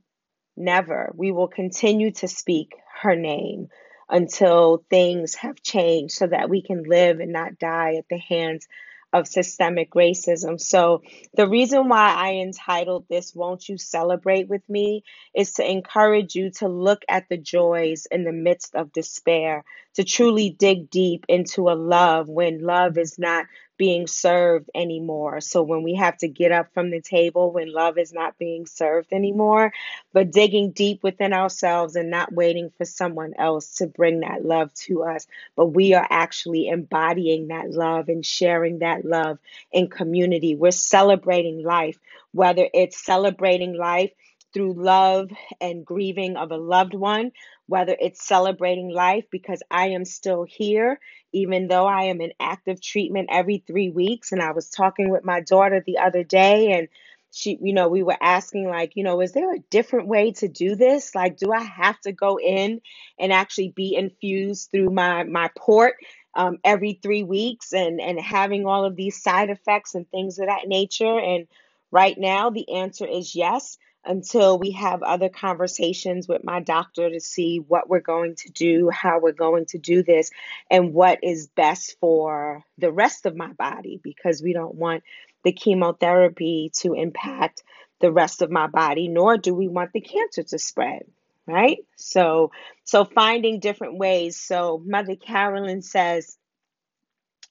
Never. 0.56 1.12
We 1.14 1.32
will 1.32 1.48
continue 1.48 2.11
to 2.12 2.28
speak 2.28 2.72
her 3.02 3.16
name 3.16 3.68
until 4.09 4.85
things 4.90 5.35
have 5.37 5.62
changed 5.62 6.14
so 6.14 6.27
that 6.27 6.49
we 6.49 6.62
can 6.62 6.83
live 6.85 7.21
and 7.21 7.33
not 7.33 7.59
die 7.59 7.94
at 7.99 8.09
the 8.09 8.18
hands 8.18 8.66
of 9.12 9.27
systemic 9.27 9.92
racism. 9.92 10.61
So, 10.61 11.03
the 11.35 11.49
reason 11.49 11.88
why 11.88 12.14
I 12.14 12.35
entitled 12.35 13.07
this 13.09 13.35
Won't 13.35 13.68
You 13.68 13.79
Celebrate 13.79 14.49
with 14.49 14.68
Me 14.68 15.03
is 15.35 15.55
to 15.55 15.71
encourage 15.71 16.35
you 16.35 16.51
to 16.59 16.68
look 16.68 17.03
at 17.09 17.29
the 17.29 17.38
joys 17.38 18.07
in 18.11 18.25
the 18.25 18.33
midst 18.33 18.75
of 18.75 18.92
despair, 18.92 19.64
to 19.94 20.05
truly 20.05 20.51
dig 20.51 20.90
deep 20.90 21.25
into 21.29 21.71
a 21.71 21.73
love 21.73 22.29
when 22.29 22.61
love 22.61 22.99
is 22.99 23.18
not 23.18 23.47
being 23.79 24.07
served 24.07 24.69
anymore. 24.75 25.41
So 25.41 25.62
when 25.62 25.83
we 25.83 25.95
have 25.95 26.19
to 26.19 26.29
get 26.29 26.53
up 26.53 26.75
from 26.75 26.91
the 26.91 27.01
table 27.01 27.53
when 27.53 27.73
love 27.73 27.97
is 27.97 28.12
not 28.12 28.37
being 28.37 28.67
served 28.67 29.12
anymore, 29.12 29.73
but 30.12 30.33
digging 30.33 30.73
deep 30.73 31.03
within 31.03 31.33
ourselves 31.33 31.97
and 31.97 32.11
not 32.11 32.33
waiting 32.33 32.71
for 32.77 32.85
someone 32.85 33.35
else 33.38 33.77
to 33.77 33.87
bring 33.87 34.21
that 34.21 34.45
love 34.45 34.75
to 34.75 35.05
us, 35.05 35.27
but 35.57 35.67
we 35.67 35.95
are 35.95 36.07
actually 36.11 36.69
embodying 36.69 37.49
that 37.49 37.71
love 37.71 38.09
and 38.09 38.27
sharing 38.27 38.81
that 38.81 39.05
love 39.05 39.38
in 39.73 39.88
community. 39.88 40.57
We're 40.57 40.73
celebrating 40.73 41.62
life, 41.62 41.99
whether 42.33 42.69
it's 42.75 43.03
celebrating 43.03 43.75
life 43.75 44.11
through 44.52 44.74
love 44.74 45.30
and 45.61 45.84
grieving 45.84 46.37
of 46.37 46.50
a 46.50 46.56
loved 46.56 46.94
one, 46.94 47.32
whether 47.66 47.96
it's 48.00 48.26
celebrating 48.26 48.90
life 48.90 49.24
because 49.30 49.62
I 49.70 49.88
am 49.88 50.04
still 50.04 50.44
here, 50.48 50.98
even 51.32 51.68
though 51.68 51.87
I 51.87 52.04
am 52.04 52.20
in 52.20 52.32
active 52.40 52.80
treatment 52.80 53.28
every 53.30 53.62
three 53.66 53.90
weeks. 53.90 54.32
And 54.32 54.42
I 54.42 54.52
was 54.52 54.70
talking 54.70 55.11
with 55.11 55.24
my 55.24 55.40
daughter 55.40 55.82
the 55.87 55.98
other 55.98 56.24
day, 56.24 56.72
and 56.72 56.88
she, 57.30 57.58
you 57.61 57.74
know, 57.74 57.88
we 57.88 58.02
were 58.02 58.16
asking, 58.20 58.68
like, 58.68 58.92
you 58.96 59.04
know, 59.04 59.20
is 59.20 59.32
there 59.32 59.54
a 59.54 59.58
different 59.70 60.08
way 60.08 60.32
to 60.32 60.48
do 60.48 60.74
this? 60.76 61.14
Like, 61.14 61.37
do 61.37 61.52
I 61.52 61.62
have 61.62 62.00
to 62.00 62.12
go 62.12 62.38
in 62.38 62.80
and 63.18 63.32
actually 63.32 63.68
be 63.76 63.94
infused 63.94 64.70
through 64.70 64.90
my 64.90 65.24
my 65.24 65.50
port? 65.56 65.96
Um, 66.34 66.58
every 66.62 67.00
three 67.02 67.24
weeks 67.24 67.72
and 67.72 68.00
and 68.00 68.20
having 68.20 68.64
all 68.64 68.84
of 68.84 68.94
these 68.96 69.20
side 69.20 69.50
effects 69.50 69.94
and 69.94 70.08
things 70.08 70.38
of 70.38 70.46
that 70.46 70.68
nature 70.68 71.18
and 71.18 71.48
right 71.90 72.16
now 72.16 72.50
the 72.50 72.76
answer 72.76 73.06
is 73.06 73.34
yes 73.34 73.78
until 74.04 74.58
we 74.58 74.72
have 74.72 75.02
other 75.02 75.28
conversations 75.28 76.26
with 76.28 76.44
my 76.44 76.61
doctor 76.61 77.11
to 77.11 77.20
see 77.20 77.58
what 77.58 77.88
we're 77.88 78.00
going 78.00 78.34
to 78.37 78.50
do, 78.50 78.90
how 78.90 79.20
we're 79.20 79.32
going 79.32 79.66
to 79.66 79.78
do 79.78 80.02
this, 80.02 80.30
and 80.70 80.94
what 80.94 81.18
is 81.22 81.48
best 81.48 81.96
for 82.00 82.64
the 82.78 82.92
rest 82.92 83.26
of 83.26 83.37
my 83.37 83.52
body 83.52 84.00
because 84.02 84.42
we 84.42 84.52
don't 84.52 84.74
want 84.74 85.02
the 85.44 85.52
chemotherapy 85.52 86.70
to 86.74 86.94
impact 86.94 87.62
the 88.00 88.12
rest 88.12 88.42
of 88.42 88.50
my 88.50 88.66
body, 88.66 89.08
nor 89.08 89.37
do 89.37 89.54
we 89.54 89.68
want 89.68 89.92
the 89.92 90.00
cancer 90.00 90.42
to 90.42 90.58
spread 90.58 91.02
right? 91.48 91.78
So 91.96 92.52
so 92.84 93.04
finding 93.06 93.58
different 93.58 93.96
ways. 93.96 94.38
So 94.38 94.82
mother 94.84 95.16
carolyn 95.16 95.80
says 95.80 96.37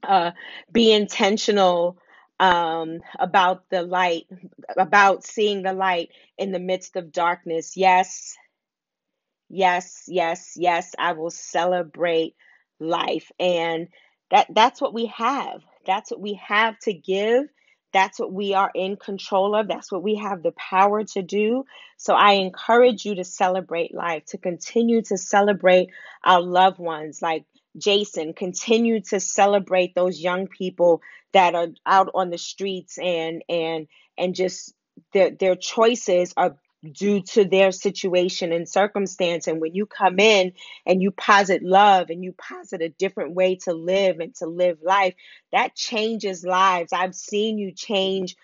uh, 0.04 0.32
be 0.72 0.92
intentional 0.92 1.98
um, 2.40 3.00
about 3.20 3.70
the 3.70 3.82
light, 3.84 4.26
about 4.78 5.24
seeing 5.24 5.64
the 5.64 5.74
light 5.74 6.10
in 6.38 6.52
the 6.52 6.60
midst 6.60 6.96
of 6.96 7.12
darkness. 7.12 7.76
Yes, 7.76 8.36
yes, 9.50 10.04
yes, 10.08 10.54
yes. 10.56 10.94
I 10.98 11.14
will 11.14 11.32
celebrate 11.32 12.36
life, 12.80 13.32
and 13.40 13.88
that 14.32 14.48
that's 14.54 14.82
what 14.82 14.94
we 14.94 15.08
have. 15.08 15.62
That's 15.86 16.12
what 16.12 16.22
we 16.22 16.34
have 16.48 16.78
to 16.80 16.94
give. 16.94 17.46
That's 17.94 18.20
what 18.20 18.34
we 18.34 18.54
are 18.54 18.70
in 18.76 18.98
control 18.98 19.56
of. 19.56 19.68
That's 19.68 19.92
what 19.92 20.04
we 20.04 20.16
have 20.16 20.44
the 20.44 20.52
power 20.52 21.04
to 21.06 21.22
do. 21.22 21.64
So 21.96 22.14
I 22.14 22.34
encourage 22.34 23.06
you 23.06 23.16
to 23.16 23.24
celebrate 23.24 23.96
life, 23.96 24.26
to 24.28 24.38
continue 24.38 25.02
to 25.04 25.18
celebrate 25.18 25.90
our 26.24 26.42
loved 26.42 26.80
ones 26.80 27.22
like 27.22 27.46
Jason, 27.78 28.34
continue 28.34 29.02
to 29.02 29.20
celebrate 29.20 29.96
those 29.96 30.20
young 30.20 30.48
people 30.48 31.02
that 31.38 31.54
are 31.54 31.68
out 31.86 32.10
on 32.16 32.32
the 32.32 32.38
streets 32.40 32.98
and 32.98 33.44
and 33.48 33.88
and 34.18 34.34
just 34.34 34.74
their 35.14 35.30
their 35.30 35.56
choices 35.56 36.34
are 36.36 36.58
due 36.92 37.22
to 37.22 37.46
their 37.46 37.72
situation 37.72 38.52
and 38.52 38.68
circumstance. 38.68 39.46
And 39.48 39.62
when 39.62 39.76
you 39.76 39.86
come 39.86 40.20
in 40.20 40.54
and 40.88 41.00
you 41.00 41.12
posit 41.12 41.62
love 41.62 42.10
and 42.10 42.24
you 42.24 42.34
posit 42.34 42.82
a 42.82 42.90
different 42.90 43.36
way 43.36 43.58
to 43.66 43.74
live 43.74 44.20
and 44.20 44.34
to 44.38 44.48
live 44.48 44.80
life 44.82 45.14
that 45.52 45.76
changes 45.76 46.44
lives. 46.44 46.92
I've 46.92 47.14
seen 47.16 47.60
you 47.60 47.72
change 47.72 48.36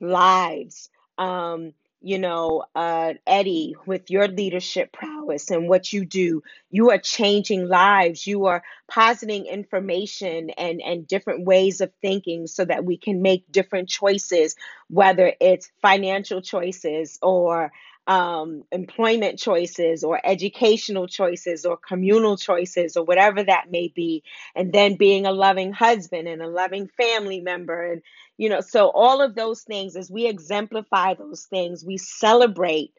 lives. 0.00 0.90
Um 1.18 1.72
you 2.02 2.18
know 2.18 2.64
uh 2.74 3.12
eddie 3.26 3.76
with 3.86 4.10
your 4.10 4.26
leadership 4.28 4.92
prowess 4.92 5.50
and 5.50 5.68
what 5.68 5.92
you 5.92 6.04
do. 6.04 6.42
You 6.70 6.90
are 6.90 6.98
changing 6.98 7.68
lives. 7.68 8.26
You 8.26 8.46
are 8.46 8.62
positing 8.88 9.46
information 9.46 10.50
and 10.50 10.80
and 10.80 11.06
different 11.06 11.44
ways 11.44 11.80
of 11.80 11.92
thinking 12.00 12.46
so 12.46 12.64
that 12.64 12.84
we 12.84 12.96
can 12.96 13.22
make 13.22 13.50
different 13.50 13.88
choices 13.88 14.54
whether 14.88 15.32
it's 15.40 15.70
financial 15.82 16.42
choices 16.42 17.18
or 17.22 17.70
um, 18.06 18.64
employment 18.72 19.38
choices 19.38 20.02
or 20.02 20.20
educational 20.24 21.06
choices 21.06 21.64
or 21.64 21.76
communal 21.76 22.36
choices 22.36 22.96
or 22.96 23.04
whatever 23.04 23.44
that 23.44 23.70
may 23.70 23.88
be. 23.94 24.24
And 24.56 24.72
then 24.72 24.96
being 24.96 25.26
a 25.26 25.32
loving 25.32 25.72
husband 25.72 26.26
and 26.26 26.42
a 26.42 26.48
loving 26.48 26.88
family 26.96 27.40
member 27.40 27.92
and 27.92 28.02
you 28.40 28.48
know 28.48 28.60
so 28.60 28.90
all 28.90 29.20
of 29.20 29.34
those 29.34 29.62
things 29.62 29.96
as 29.96 30.10
we 30.10 30.26
exemplify 30.26 31.14
those 31.14 31.44
things 31.44 31.84
we 31.84 31.98
celebrate 31.98 32.92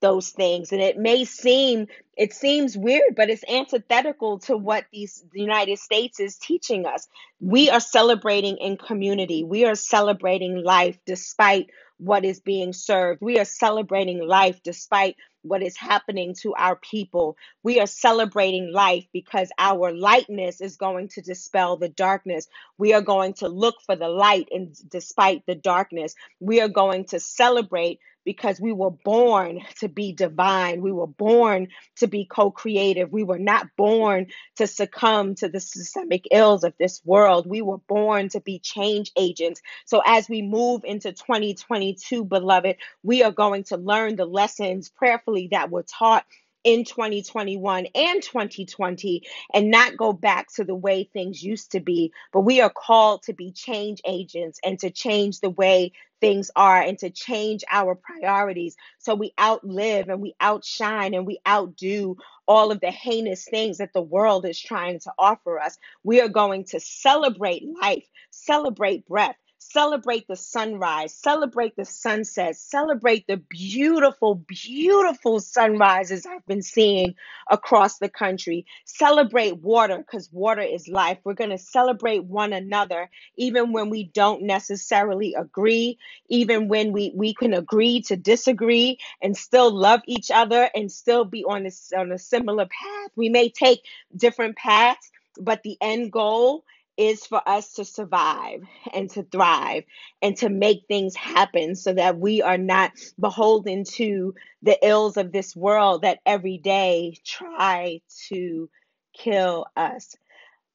those 0.00 0.30
things. 0.30 0.72
And 0.72 0.80
it 0.80 0.96
may 0.96 1.24
seem 1.24 1.86
it 2.16 2.32
seems 2.32 2.76
weird 2.76 3.14
but 3.16 3.30
it's 3.30 3.44
antithetical 3.48 4.38
to 4.40 4.56
what 4.56 4.84
these 4.92 5.24
the 5.32 5.40
united 5.40 5.78
states 5.78 6.20
is 6.20 6.36
teaching 6.36 6.86
us. 6.86 7.06
We 7.40 7.70
are 7.70 7.80
celebrating 7.80 8.56
in 8.58 8.76
community. 8.76 9.44
We 9.44 9.64
are 9.64 9.74
celebrating 9.74 10.62
life 10.62 10.98
despite 11.06 11.70
what 11.98 12.24
is 12.24 12.40
being 12.40 12.72
served. 12.72 13.20
We 13.20 13.38
are 13.38 13.44
celebrating 13.44 14.24
life 14.26 14.62
despite 14.62 15.16
what 15.48 15.62
is 15.62 15.76
happening 15.76 16.34
to 16.42 16.54
our 16.54 16.76
people. 16.76 17.36
We 17.62 17.80
are 17.80 17.86
celebrating 17.86 18.72
life 18.72 19.06
because 19.12 19.50
our 19.58 19.92
lightness 19.92 20.60
is 20.60 20.76
going 20.76 21.08
to 21.08 21.22
dispel 21.22 21.76
the 21.76 21.88
darkness. 21.88 22.48
We 22.78 22.92
are 22.92 23.02
going 23.02 23.34
to 23.34 23.48
look 23.48 23.76
for 23.84 23.96
the 23.96 24.08
light 24.08 24.48
and 24.52 24.76
despite 24.88 25.44
the 25.46 25.54
darkness. 25.54 26.14
We 26.40 26.60
are 26.60 26.68
going 26.68 27.06
to 27.06 27.20
celebrate 27.20 28.00
because 28.28 28.60
we 28.60 28.74
were 28.74 28.90
born 28.90 29.62
to 29.80 29.88
be 29.88 30.12
divine. 30.12 30.82
We 30.82 30.92
were 30.92 31.06
born 31.06 31.68
to 31.96 32.06
be 32.06 32.26
co 32.26 32.50
creative. 32.50 33.10
We 33.10 33.22
were 33.22 33.38
not 33.38 33.68
born 33.74 34.26
to 34.56 34.66
succumb 34.66 35.34
to 35.36 35.48
the 35.48 35.60
systemic 35.60 36.28
ills 36.30 36.62
of 36.62 36.74
this 36.78 37.00
world. 37.06 37.46
We 37.46 37.62
were 37.62 37.78
born 37.78 38.28
to 38.28 38.40
be 38.42 38.58
change 38.58 39.12
agents. 39.16 39.62
So, 39.86 40.02
as 40.04 40.28
we 40.28 40.42
move 40.42 40.82
into 40.84 41.12
2022, 41.12 42.26
beloved, 42.26 42.76
we 43.02 43.22
are 43.22 43.32
going 43.32 43.64
to 43.64 43.78
learn 43.78 44.16
the 44.16 44.26
lessons 44.26 44.90
prayerfully 44.90 45.48
that 45.52 45.70
were 45.70 45.84
taught 45.84 46.26
in 46.68 46.84
2021 46.84 47.86
and 47.94 48.22
2020 48.22 49.22
and 49.54 49.70
not 49.70 49.96
go 49.96 50.12
back 50.12 50.52
to 50.52 50.64
the 50.64 50.74
way 50.74 51.02
things 51.02 51.42
used 51.42 51.72
to 51.72 51.80
be. 51.80 52.12
But 52.30 52.42
we 52.42 52.60
are 52.60 52.68
called 52.68 53.22
to 53.22 53.32
be 53.32 53.52
change 53.52 54.02
agents 54.04 54.60
and 54.62 54.78
to 54.80 54.90
change 54.90 55.40
the 55.40 55.48
way 55.48 55.92
things 56.20 56.50
are 56.54 56.82
and 56.82 56.98
to 56.98 57.08
change 57.08 57.64
our 57.70 57.94
priorities 57.94 58.76
so 58.98 59.14
we 59.14 59.32
outlive 59.40 60.10
and 60.10 60.20
we 60.20 60.34
outshine 60.40 61.14
and 61.14 61.26
we 61.26 61.38
outdo 61.48 62.18
all 62.46 62.70
of 62.70 62.80
the 62.80 62.90
heinous 62.90 63.46
things 63.46 63.78
that 63.78 63.94
the 63.94 64.02
world 64.02 64.44
is 64.44 64.60
trying 64.60 65.00
to 65.00 65.12
offer 65.18 65.58
us. 65.58 65.78
We 66.04 66.20
are 66.20 66.28
going 66.28 66.64
to 66.64 66.80
celebrate 66.80 67.64
life, 67.80 68.04
celebrate 68.30 69.08
breath 69.08 69.36
Celebrate 69.72 70.28
the 70.28 70.36
sunrise, 70.36 71.14
celebrate 71.14 71.76
the 71.76 71.84
sunset, 71.84 72.56
celebrate 72.56 73.26
the 73.26 73.38
beautiful, 73.38 74.36
beautiful 74.36 75.40
sunrises 75.40 76.26
I've 76.26 76.46
been 76.46 76.62
seeing 76.62 77.14
across 77.50 77.98
the 77.98 78.08
country. 78.08 78.66
Celebrate 78.86 79.58
water 79.58 79.98
because 79.98 80.30
water 80.32 80.62
is 80.62 80.88
life. 80.88 81.18
We're 81.24 81.34
going 81.34 81.50
to 81.50 81.58
celebrate 81.58 82.24
one 82.24 82.52
another 82.52 83.10
even 83.36 83.72
when 83.72 83.90
we 83.90 84.04
don't 84.04 84.42
necessarily 84.42 85.34
agree, 85.34 85.98
even 86.28 86.68
when 86.68 86.92
we, 86.92 87.12
we 87.14 87.34
can 87.34 87.54
agree 87.54 88.02
to 88.02 88.16
disagree 88.16 88.98
and 89.22 89.36
still 89.36 89.74
love 89.74 90.00
each 90.06 90.30
other 90.30 90.70
and 90.74 90.90
still 90.92 91.24
be 91.24 91.44
on 91.44 91.66
a, 91.66 91.98
on 91.98 92.12
a 92.12 92.18
similar 92.18 92.66
path. 92.66 93.10
We 93.16 93.28
may 93.28 93.50
take 93.50 93.80
different 94.16 94.56
paths, 94.56 95.10
but 95.40 95.62
the 95.62 95.78
end 95.80 96.12
goal 96.12 96.64
is 96.98 97.24
for 97.24 97.40
us 97.48 97.74
to 97.74 97.84
survive 97.84 98.62
and 98.92 99.08
to 99.10 99.22
thrive 99.22 99.84
and 100.20 100.36
to 100.38 100.50
make 100.50 100.84
things 100.88 101.16
happen 101.16 101.76
so 101.76 101.92
that 101.94 102.18
we 102.18 102.42
are 102.42 102.58
not 102.58 102.92
beholden 103.20 103.84
to 103.84 104.34
the 104.62 104.78
ills 104.86 105.16
of 105.16 105.32
this 105.32 105.56
world 105.56 106.02
that 106.02 106.18
every 106.26 106.58
day 106.58 107.16
try 107.24 108.00
to 108.28 108.68
kill 109.14 109.66
us. 109.76 110.16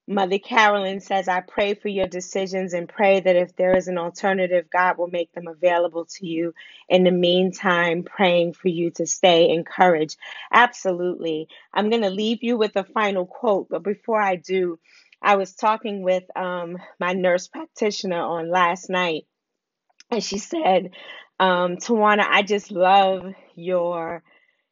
Mother 0.05 0.37
Carolyn 0.37 0.99
says, 0.99 1.29
I 1.29 1.39
pray 1.39 1.75
for 1.75 1.87
your 1.87 2.07
decisions 2.07 2.73
and 2.73 2.89
pray 2.89 3.21
that 3.21 3.37
if 3.37 3.55
there 3.55 3.77
is 3.77 3.87
an 3.87 3.97
alternative, 3.97 4.69
God 4.69 4.97
will 4.97 5.07
make 5.07 5.31
them 5.31 5.47
available 5.47 6.05
to 6.17 6.27
you. 6.27 6.53
In 6.89 7.05
the 7.05 7.11
meantime, 7.11 8.03
praying 8.03 8.53
for 8.53 8.67
you 8.67 8.91
to 8.91 9.07
stay 9.07 9.49
encouraged. 9.49 10.17
Absolutely. 10.51 11.47
I'm 11.73 11.89
going 11.89 12.01
to 12.01 12.09
leave 12.09 12.43
you 12.43 12.57
with 12.57 12.75
a 12.75 12.83
final 12.83 13.25
quote, 13.25 13.69
but 13.69 13.83
before 13.83 14.21
I 14.21 14.35
do, 14.35 14.77
I 15.23 15.37
was 15.37 15.53
talking 15.55 16.03
with 16.03 16.25
um, 16.37 16.77
my 16.99 17.13
nurse 17.13 17.47
practitioner 17.49 18.21
on 18.21 18.49
last 18.51 18.89
night, 18.89 19.25
and 20.11 20.23
she 20.23 20.39
said, 20.39 20.91
um, 21.39 21.77
"Tawana, 21.77 22.25
I 22.29 22.43
just 22.43 22.71
love 22.71 23.25
your 23.55 24.23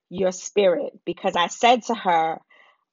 your 0.10 0.32
spirit 0.32 1.00
because 1.06 1.36
I 1.36 1.48
said 1.48 1.84
to 1.86 1.96
her, 1.96 2.40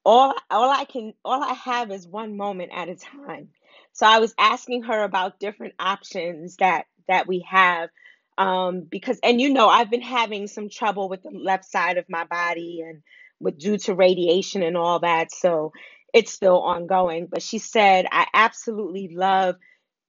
all 0.07 0.35
all 0.51 0.71
I 0.71 0.87
can 0.87 1.15
all 1.25 1.45
I 1.45 1.55
have 1.55 1.93
is 1.93 2.09
one 2.09 2.37
moment 2.39 2.73
at 2.75 2.91
a 2.91 2.97
time. 2.97 3.51
So 3.95 4.07
I 4.07 4.21
was 4.21 4.35
asking 4.39 4.85
her 4.85 5.05
about 5.05 5.41
different 5.41 5.75
options 5.81 6.57
that 6.59 6.87
that 7.09 7.29
we 7.29 7.47
have 7.51 7.91
um 8.39 8.83
because 8.91 9.21
and 9.25 9.41
you 9.41 9.51
know 9.55 9.69
I've 9.69 9.91
been 9.93 10.03
having 10.03 10.49
some 10.49 10.71
trouble 10.71 11.11
with 11.11 11.23
the 11.25 11.33
left 11.33 11.67
side 11.67 11.99
of 11.99 12.07
my 12.11 12.25
body 12.25 12.83
and 12.87 13.03
with 13.41 13.59
due 13.61 13.79
to 13.79 13.95
radiation 13.95 14.65
and 14.65 14.79
all 14.79 15.01
that 15.01 15.33
so 15.33 15.73
it's 16.15 16.33
still 16.33 16.61
ongoing 16.61 17.27
but 17.31 17.43
she 17.43 17.59
said 17.59 18.07
I 18.11 18.27
absolutely 18.35 19.09
love 19.15 19.57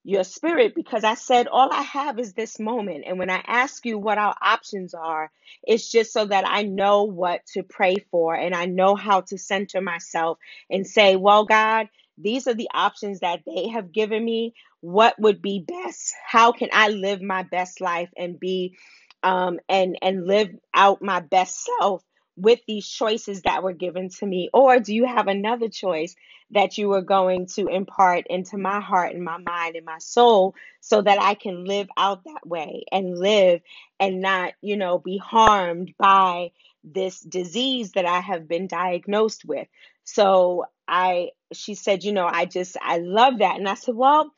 your 0.06 0.26
spirit 0.26 0.76
because 0.76 1.06
I 1.06 1.16
said, 1.16 1.48
all 1.48 1.72
I 1.74 1.84
have 1.84 2.20
is 2.20 2.34
this 2.34 2.60
moment. 2.60 3.06
And 3.08 3.20
when 3.20 3.30
I 3.30 3.44
ask 3.48 3.86
you 3.86 4.00
what 4.00 4.18
our 4.18 4.36
options 4.42 4.96
are, 4.96 5.32
it's 5.64 5.92
just 5.92 6.14
so 6.14 6.26
that 6.26 6.46
I 6.48 6.64
know 6.64 7.04
what 7.06 7.46
to 7.54 7.64
pray 7.64 7.98
for 8.12 8.36
and 8.36 8.56
I 8.56 8.66
know 8.66 8.96
how 8.98 9.22
to 9.24 9.38
center 9.38 9.82
myself 9.82 10.40
and 10.72 10.88
say, 10.88 11.18
well, 11.18 11.46
God, 11.46 11.90
these 12.18 12.48
are 12.48 12.56
the 12.56 12.70
options 12.74 13.22
that 13.22 13.42
they 13.48 13.70
have 13.70 13.94
given 13.94 14.26
me. 14.26 14.56
What 14.82 15.16
would 15.20 15.44
be 15.44 15.66
best? 15.68 16.16
How 16.28 16.54
can 16.54 16.72
I 16.74 16.90
live 16.90 17.22
my 17.22 17.44
best 17.44 17.82
life 17.82 18.10
and 18.18 18.42
be 18.42 18.78
um, 19.24 19.60
and 19.70 19.98
and 20.02 20.28
live 20.28 20.50
out 20.74 21.04
my 21.04 21.22
best 21.22 21.68
self 21.80 22.04
with 22.40 22.60
these 22.68 22.88
choices 22.88 23.42
that 23.44 23.64
were 23.64 23.74
given 23.74 24.10
to 24.10 24.26
me? 24.26 24.50
Or 24.54 24.80
do 24.80 24.94
you 24.94 25.06
have 25.06 25.28
another 25.28 25.70
choice 25.70 26.16
that 26.52 26.78
you 26.78 26.92
are 26.94 27.02
going 27.02 27.46
to 27.46 27.68
impart 27.68 28.26
into 28.28 28.58
my 28.58 28.80
heart 28.80 29.14
and 29.14 29.24
my 29.24 29.38
mind 29.38 29.76
and 29.76 29.86
my 29.86 30.00
soul 30.00 30.56
so 30.82 31.02
that 31.02 31.22
I 31.22 31.36
can 31.36 31.66
live 31.66 31.88
out 31.98 32.24
that 32.24 32.48
way 32.48 32.86
and 32.92 33.18
live 33.18 33.62
and 34.00 34.22
not, 34.22 34.54
you 34.62 34.78
know, 34.78 34.98
be 34.98 35.18
harmed 35.18 35.94
by 35.98 36.52
this 36.84 37.20
disease 37.20 37.92
that 37.92 38.06
I 38.06 38.20
have 38.20 38.48
been 38.48 38.68
diagnosed 38.68 39.46
with? 39.46 39.68
So 40.06 40.66
I, 40.88 41.32
she 41.54 41.76
said, 41.76 42.04
you 42.04 42.14
know, 42.14 42.26
I 42.26 42.46
just, 42.46 42.78
I 42.82 42.98
love 42.98 43.40
that. 43.40 43.58
And 43.58 43.70
I 43.70 43.76
said, 43.76 43.96
well, 43.96 44.32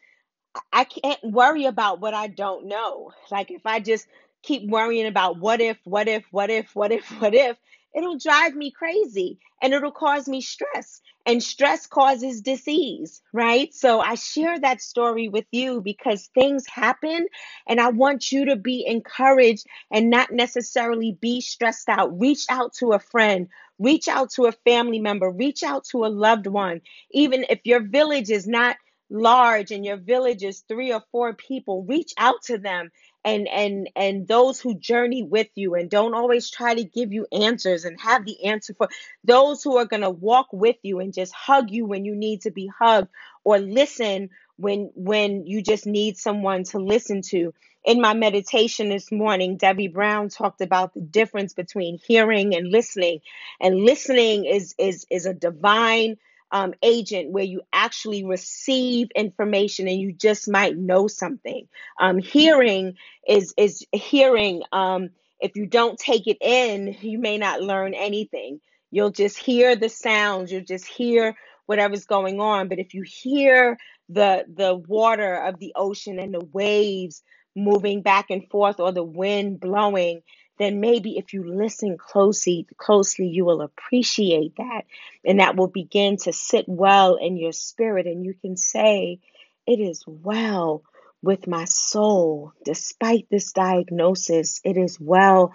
I 0.73 0.83
can't 0.83 1.23
worry 1.23 1.65
about 1.65 2.01
what 2.01 2.13
I 2.13 2.27
don't 2.27 2.67
know. 2.67 3.13
Like 3.29 3.51
if 3.51 3.65
I 3.65 3.79
just 3.79 4.05
keep 4.43 4.69
worrying 4.69 5.07
about 5.07 5.39
what 5.39 5.61
if, 5.61 5.77
what 5.85 6.09
if, 6.09 6.25
what 6.31 6.49
if, 6.49 6.75
what 6.75 6.91
if, 6.91 7.05
what 7.21 7.33
if, 7.33 7.57
it'll 7.95 8.17
drive 8.17 8.55
me 8.55 8.71
crazy 8.71 9.39
and 9.61 9.73
it'll 9.73 9.91
cause 9.91 10.27
me 10.27 10.41
stress. 10.41 11.01
And 11.25 11.43
stress 11.43 11.85
causes 11.85 12.41
disease, 12.41 13.21
right? 13.31 13.71
So 13.73 13.99
I 13.99 14.15
share 14.15 14.59
that 14.59 14.81
story 14.81 15.27
with 15.27 15.45
you 15.51 15.81
because 15.81 16.29
things 16.33 16.65
happen 16.67 17.27
and 17.67 17.79
I 17.79 17.89
want 17.89 18.31
you 18.31 18.45
to 18.45 18.55
be 18.55 18.83
encouraged 18.87 19.67
and 19.91 20.09
not 20.09 20.31
necessarily 20.31 21.17
be 21.21 21.41
stressed 21.41 21.89
out. 21.89 22.19
Reach 22.19 22.45
out 22.49 22.73
to 22.79 22.93
a 22.93 22.99
friend, 22.99 23.49
reach 23.77 24.07
out 24.07 24.31
to 24.31 24.45
a 24.45 24.51
family 24.51 24.99
member, 24.99 25.29
reach 25.29 25.61
out 25.61 25.83
to 25.91 26.05
a 26.05 26.07
loved 26.07 26.47
one. 26.47 26.81
Even 27.11 27.45
if 27.49 27.59
your 27.65 27.81
village 27.81 28.31
is 28.31 28.47
not 28.47 28.77
large 29.11 29.71
and 29.71 29.85
your 29.85 29.97
village 29.97 30.43
is 30.43 30.61
three 30.67 30.91
or 30.91 31.03
four 31.11 31.33
people, 31.35 31.83
reach 31.83 32.13
out 32.17 32.41
to 32.43 32.57
them 32.57 32.89
and 33.23 33.47
and 33.47 33.89
and 33.95 34.27
those 34.27 34.59
who 34.59 34.73
journey 34.75 35.23
with 35.23 35.47
you 35.55 35.75
and 35.75 35.89
don't 35.89 36.13
always 36.13 36.49
try 36.49 36.73
to 36.73 36.83
give 36.83 37.13
you 37.13 37.27
answers 37.31 37.85
and 37.85 37.99
have 37.99 38.25
the 38.25 38.45
answer 38.45 38.73
for 38.73 38.89
those 39.23 39.63
who 39.63 39.77
are 39.77 39.85
going 39.85 40.01
to 40.01 40.09
walk 40.09 40.47
with 40.51 40.77
you 40.81 40.99
and 40.99 41.13
just 41.13 41.33
hug 41.33 41.69
you 41.69 41.85
when 41.85 42.05
you 42.05 42.15
need 42.15 42.41
to 42.41 42.51
be 42.51 42.67
hugged 42.67 43.09
or 43.43 43.59
listen 43.59 44.29
when 44.57 44.91
when 44.95 45.45
you 45.45 45.61
just 45.61 45.85
need 45.85 46.17
someone 46.17 46.63
to 46.63 46.79
listen 46.79 47.21
to. 47.21 47.53
In 47.83 47.99
my 47.99 48.13
meditation 48.13 48.89
this 48.89 49.11
morning 49.11 49.57
debbie 49.57 49.87
brown 49.87 50.29
talked 50.29 50.61
about 50.61 50.93
the 50.93 51.01
difference 51.01 51.53
between 51.53 51.97
hearing 51.97 52.55
and 52.55 52.67
listening. 52.67 53.21
And 53.59 53.83
listening 53.83 54.45
is 54.45 54.75
is 54.77 55.05
is 55.09 55.25
a 55.25 55.33
divine 55.33 56.17
um, 56.51 56.73
agent 56.83 57.31
where 57.31 57.43
you 57.45 57.61
actually 57.73 58.23
receive 58.25 59.09
information 59.15 59.87
and 59.87 59.99
you 59.99 60.13
just 60.13 60.49
might 60.49 60.77
know 60.77 61.07
something. 61.07 61.67
Um, 61.99 62.19
hearing 62.19 62.95
is 63.27 63.53
is 63.57 63.85
hearing. 63.93 64.63
Um, 64.71 65.11
if 65.39 65.55
you 65.55 65.67
don't 65.67 65.99
take 65.99 66.27
it 66.27 66.37
in, 66.41 66.95
you 67.01 67.19
may 67.19 67.37
not 67.37 67.61
learn 67.61 67.93
anything. 67.93 68.61
You'll 68.91 69.11
just 69.11 69.37
hear 69.37 69.75
the 69.75 69.89
sounds. 69.89 70.51
You'll 70.51 70.63
just 70.65 70.87
hear 70.87 71.35
whatever's 71.67 72.05
going 72.05 72.39
on. 72.41 72.69
But 72.69 72.79
if 72.79 72.93
you 72.93 73.03
hear 73.05 73.77
the 74.09 74.45
the 74.53 74.75
water 74.75 75.35
of 75.35 75.59
the 75.59 75.73
ocean 75.75 76.19
and 76.19 76.33
the 76.33 76.45
waves 76.53 77.23
moving 77.55 78.01
back 78.01 78.27
and 78.29 78.49
forth 78.49 78.79
or 78.79 78.91
the 78.93 79.03
wind 79.03 79.59
blowing, 79.59 80.21
then 80.61 80.79
maybe 80.79 81.17
if 81.17 81.33
you 81.33 81.43
listen 81.43 81.97
closely, 81.97 82.67
closely, 82.77 83.27
you 83.27 83.45
will 83.45 83.61
appreciate 83.61 84.55
that. 84.57 84.83
And 85.25 85.39
that 85.39 85.55
will 85.55 85.67
begin 85.67 86.17
to 86.17 86.33
sit 86.33 86.65
well 86.67 87.15
in 87.15 87.37
your 87.37 87.53
spirit. 87.53 88.05
And 88.05 88.23
you 88.25 88.33
can 88.33 88.57
say, 88.57 89.19
It 89.65 89.79
is 89.79 90.03
well 90.05 90.83
with 91.21 91.47
my 91.47 91.65
soul. 91.65 92.53
Despite 92.65 93.27
this 93.29 93.51
diagnosis, 93.53 94.61
it 94.63 94.77
is 94.77 94.99
well 94.99 95.53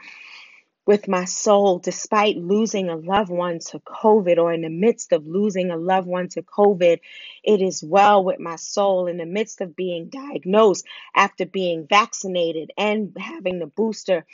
with 0.86 1.08
my 1.08 1.24
soul, 1.24 1.80
despite 1.80 2.36
losing 2.36 2.88
a 2.88 2.96
loved 2.96 3.28
one 3.28 3.58
to 3.58 3.80
COVID 3.80 4.38
or 4.38 4.52
in 4.52 4.62
the 4.62 4.70
midst 4.70 5.12
of 5.12 5.26
losing 5.26 5.72
a 5.72 5.76
loved 5.76 6.06
one 6.06 6.28
to 6.28 6.42
COVID, 6.42 7.00
it 7.42 7.60
is 7.60 7.82
well 7.82 8.22
with 8.22 8.38
my 8.38 8.54
soul 8.54 9.08
in 9.08 9.16
the 9.16 9.26
midst 9.26 9.60
of 9.60 9.74
being 9.74 10.08
diagnosed 10.08 10.86
after 11.14 11.44
being 11.44 11.88
vaccinated 11.88 12.70
and 12.78 13.16
having 13.18 13.58
the 13.58 13.66
booster 13.66 14.24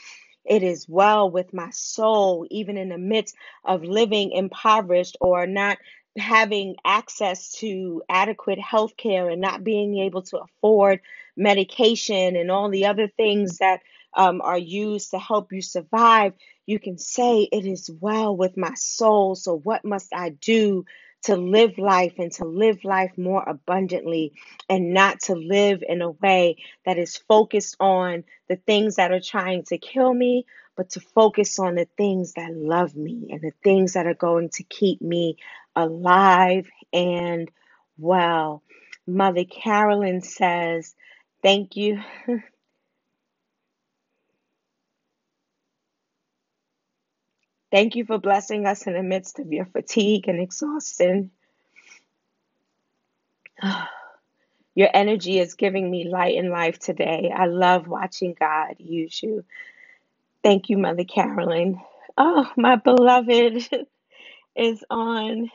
it 0.45 0.63
is 0.63 0.87
well 0.87 1.29
with 1.29 1.53
my 1.53 1.69
soul, 1.71 2.45
even 2.49 2.77
in 2.77 2.89
the 2.89 2.97
midst 2.97 3.35
of 3.63 3.83
living 3.83 4.31
impoverished 4.31 5.17
or 5.21 5.47
not 5.47 5.77
having 6.17 6.75
access 6.85 7.51
to 7.53 8.03
adequate 8.09 8.59
health 8.59 8.95
care 8.97 9.29
and 9.29 9.41
not 9.41 9.63
being 9.63 9.97
able 9.99 10.21
to 10.21 10.37
afford 10.37 10.99
medication 11.35 12.35
and 12.35 12.51
all 12.51 12.69
the 12.69 12.85
other 12.85 13.07
things 13.07 13.57
that 13.57 13.81
um, 14.15 14.41
are 14.41 14.57
used 14.57 15.11
to 15.11 15.19
help 15.19 15.51
you 15.51 15.61
survive, 15.61 16.33
you 16.65 16.79
can 16.79 16.97
say, 16.97 17.47
It 17.51 17.65
is 17.65 17.89
well 17.89 18.35
with 18.35 18.57
my 18.57 18.73
soul. 18.75 19.35
So, 19.35 19.57
what 19.57 19.83
must 19.83 20.13
I 20.13 20.29
do 20.29 20.85
to 21.23 21.35
live 21.37 21.77
life 21.77 22.13
and 22.19 22.31
to 22.33 22.45
live 22.45 22.83
life 22.83 23.17
more 23.17 23.43
abundantly 23.47 24.33
and 24.69 24.93
not 24.93 25.21
to 25.21 25.35
live 25.35 25.83
in 25.87 26.01
a 26.01 26.11
way 26.11 26.57
that 26.85 26.97
is 26.97 27.17
focused 27.17 27.77
on 27.79 28.23
the 28.49 28.57
things 28.57 28.95
that 28.97 29.11
are 29.11 29.21
trying 29.21 29.63
to 29.65 29.77
kill 29.77 30.13
me, 30.13 30.45
but 30.77 30.91
to 30.91 30.99
focus 31.01 31.59
on 31.59 31.75
the 31.75 31.87
things 31.97 32.33
that 32.33 32.55
love 32.55 32.95
me 32.95 33.29
and 33.31 33.41
the 33.41 33.53
things 33.63 33.93
that 33.93 34.07
are 34.07 34.15
going 34.15 34.49
to 34.49 34.63
keep 34.63 35.01
me 35.01 35.37
alive 35.75 36.69
and 36.93 37.49
well. 37.97 38.63
Mother 39.07 39.45
Carolyn 39.45 40.21
says, 40.21 40.95
Thank 41.43 41.75
you. 41.75 42.01
Thank 47.73 47.95
you 47.95 48.05
for 48.05 48.19
blessing 48.19 48.67
us 48.67 48.85
in 48.85 48.93
the 48.93 49.01
midst 49.01 49.39
of 49.39 49.51
your 49.51 49.65
fatigue 49.65 50.27
and 50.27 50.39
exhaustion. 50.39 51.31
Your 54.75 54.89
energy 54.93 55.39
is 55.39 55.55
giving 55.55 55.89
me 55.89 56.07
light 56.07 56.37
and 56.37 56.49
life 56.51 56.79
today. 56.79 57.31
I 57.35 57.47
love 57.47 57.87
watching 57.87 58.35
God 58.39 58.75
use 58.79 59.21
you. 59.23 59.43
Thank 60.43 60.69
you, 60.69 60.77
Mother 60.77 61.03
Carolyn. 61.03 61.81
Oh, 62.17 62.51
my 62.57 62.75
beloved 62.75 63.69
is 64.55 64.83
on. 64.89 65.51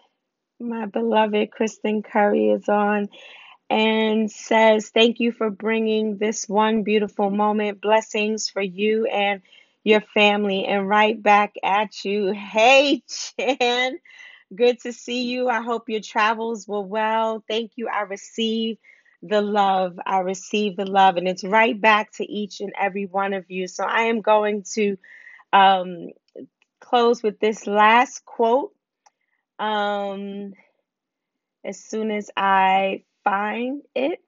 My 0.60 0.86
beloved 0.86 1.52
Kristen 1.52 2.02
Curry 2.02 2.50
is 2.50 2.68
on 2.68 3.08
and 3.70 4.30
says, 4.30 4.90
Thank 4.90 5.20
you 5.20 5.32
for 5.32 5.50
bringing 5.50 6.18
this 6.18 6.48
one 6.48 6.82
beautiful 6.82 7.30
moment. 7.30 7.80
Blessings 7.80 8.48
for 8.48 8.62
you 8.62 9.06
and 9.06 9.42
your 9.88 10.02
family. 10.14 10.66
And 10.66 10.88
right 10.88 11.20
back 11.20 11.54
at 11.64 12.04
you. 12.04 12.32
Hey, 12.32 13.02
Chan. 13.08 13.98
Good 14.54 14.80
to 14.80 14.92
see 14.92 15.24
you. 15.24 15.48
I 15.48 15.62
hope 15.62 15.88
your 15.88 16.00
travels 16.00 16.68
were 16.68 16.82
well. 16.82 17.44
Thank 17.48 17.72
you. 17.76 17.88
I 17.88 18.02
receive 18.02 18.78
the 19.22 19.42
love. 19.42 19.98
I 20.06 20.20
receive 20.20 20.76
the 20.76 20.86
love. 20.86 21.16
And 21.16 21.26
it's 21.26 21.44
right 21.44 21.78
back 21.78 22.12
to 22.12 22.24
each 22.24 22.60
and 22.60 22.72
every 22.78 23.06
one 23.06 23.34
of 23.34 23.50
you. 23.50 23.66
So 23.66 23.84
I 23.84 24.02
am 24.02 24.20
going 24.20 24.64
to 24.74 24.96
um, 25.52 26.08
close 26.80 27.22
with 27.22 27.40
this 27.40 27.66
last 27.66 28.24
quote. 28.24 28.72
Um, 29.58 30.52
as 31.64 31.78
soon 31.78 32.10
as 32.10 32.30
I 32.36 33.02
find 33.24 33.82
it, 33.94 34.22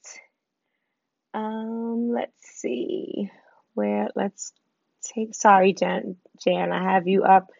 um, 1.32 2.10
let's 2.12 2.42
see 2.42 3.30
where, 3.74 4.08
let's 4.16 4.52
take, 5.02 5.34
sorry, 5.34 5.72
Jan, 5.72 6.16
Jan, 6.44 6.72
I 6.72 6.92
have 6.92 7.06
you 7.08 7.24
up 7.24 7.50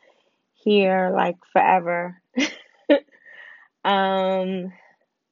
here 0.55 1.13
like 1.15 1.37
forever. 1.53 2.21
um, 3.85 4.73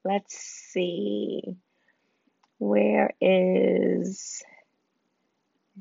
let's 0.05 0.37
see. 0.37 1.43
Where 2.59 3.13
is 3.21 4.43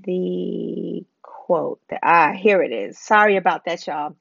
the 0.03 1.05
quote? 1.21 1.81
Ah, 2.03 2.33
here 2.33 2.61
it 2.61 2.71
is. 2.71 2.99
Sorry 2.99 3.37
about 3.37 3.65
that, 3.65 3.85
y'all. 3.87 4.15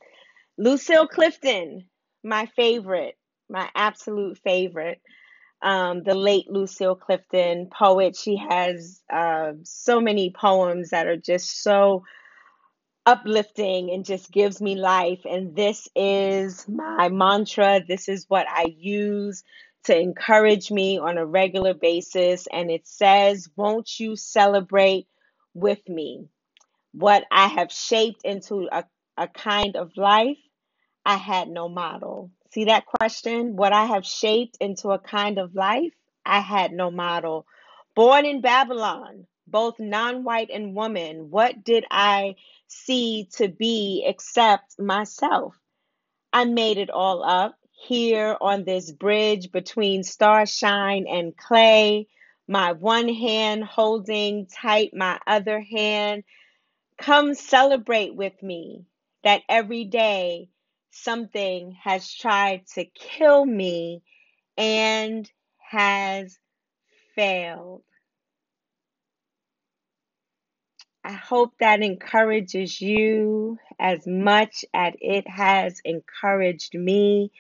Lucille 0.57 1.07
Clifton, 1.07 1.85
my 2.23 2.47
favorite, 2.47 3.17
my 3.49 3.69
absolute 3.75 4.39
favorite. 4.39 5.01
Um, 5.63 6.03
the 6.03 6.15
late 6.15 6.51
Lucille 6.51 6.97
Clifton, 6.97 7.69
poet. 7.73 8.17
She 8.17 8.37
has 8.37 9.03
uh, 9.13 9.53
so 9.65 10.01
many 10.01 10.31
poems 10.31 10.91
that 10.91 11.07
are 11.07 11.17
just 11.17 11.63
so 11.63 12.05
uplifting 13.07 13.91
and 13.91 14.05
just 14.05 14.31
gives 14.31 14.61
me 14.61 14.75
life. 14.75 15.21
And 15.25 15.55
this 15.57 15.89
is 15.95 16.67
my 16.69 17.09
mantra. 17.09 17.81
This 17.87 18.09
is 18.09 18.27
what 18.29 18.47
I 18.49 18.67
use 18.77 19.45
to 19.85 19.99
encourage 19.99 20.71
me 20.71 20.99
on 20.99 21.17
a 21.17 21.25
regular 21.25 21.73
basis. 21.73 22.47
And 22.53 22.71
it 22.71 22.87
says, 22.87 23.49
Won't 23.57 23.99
you 23.99 24.17
celebrate 24.17 25.07
with 25.55 25.89
me? 25.89 26.29
What 26.93 27.25
I 27.31 27.47
have 27.47 27.73
shaped 27.73 28.25
into 28.25 28.69
a, 28.73 28.85
a 29.17 29.29
kind 29.29 29.77
of 29.77 29.97
life, 29.97 30.39
I 31.09 31.19
had 31.19 31.49
no 31.49 31.69
model. 31.69 32.33
See 32.51 32.65
that 32.65 32.85
question? 32.85 33.55
What 33.55 33.73
I 33.73 33.85
have 33.85 34.05
shaped 34.05 34.57
into 34.61 34.91
a 34.91 34.99
kind 34.99 35.39
of 35.39 35.55
life, 35.55 35.95
I 36.25 36.41
had 36.41 36.73
no 36.73 36.91
model. 36.91 37.47
Born 37.95 38.27
in 38.27 38.41
Babylon, 38.41 39.29
both 39.47 39.79
non 39.79 40.25
white 40.25 40.51
and 40.53 40.75
woman, 40.75 41.31
what 41.31 41.63
did 41.63 41.85
I 41.93 42.35
see 42.67 43.29
to 43.37 43.47
be 43.47 44.03
except 44.05 44.81
myself? 44.81 45.55
I 46.33 46.45
made 46.45 46.77
it 46.77 46.91
all 46.91 47.23
up 47.23 47.57
here 47.71 48.37
on 48.41 48.65
this 48.65 48.91
bridge 48.91 49.53
between 49.53 50.03
starshine 50.03 51.07
and 51.07 51.37
clay, 51.37 52.09
my 52.49 52.73
one 52.73 53.09
hand 53.09 53.63
holding 53.63 54.47
tight 54.47 54.93
my 54.93 55.21
other 55.25 55.61
hand. 55.61 56.25
Come 56.99 57.35
celebrate 57.35 58.17
with 58.17 58.43
me 58.43 58.87
that 59.23 59.43
every 59.49 59.85
day 59.85 60.49
something 60.97 61.77
has 61.83 62.13
tried 62.13 62.67
to 62.75 62.85
kill 62.87 63.45
me 63.45 64.03
and 64.57 65.31
has 65.59 66.39
failed. 67.15 67.83
I 71.05 71.13
hope 71.13 71.55
that 71.61 71.83
encourages 71.83 72.81
you 72.81 73.59
as 73.79 74.07
much 74.07 74.65
as 74.75 74.95
it 75.01 75.29
has 75.29 75.81
encouraged 75.85 76.75
me. 76.75 77.31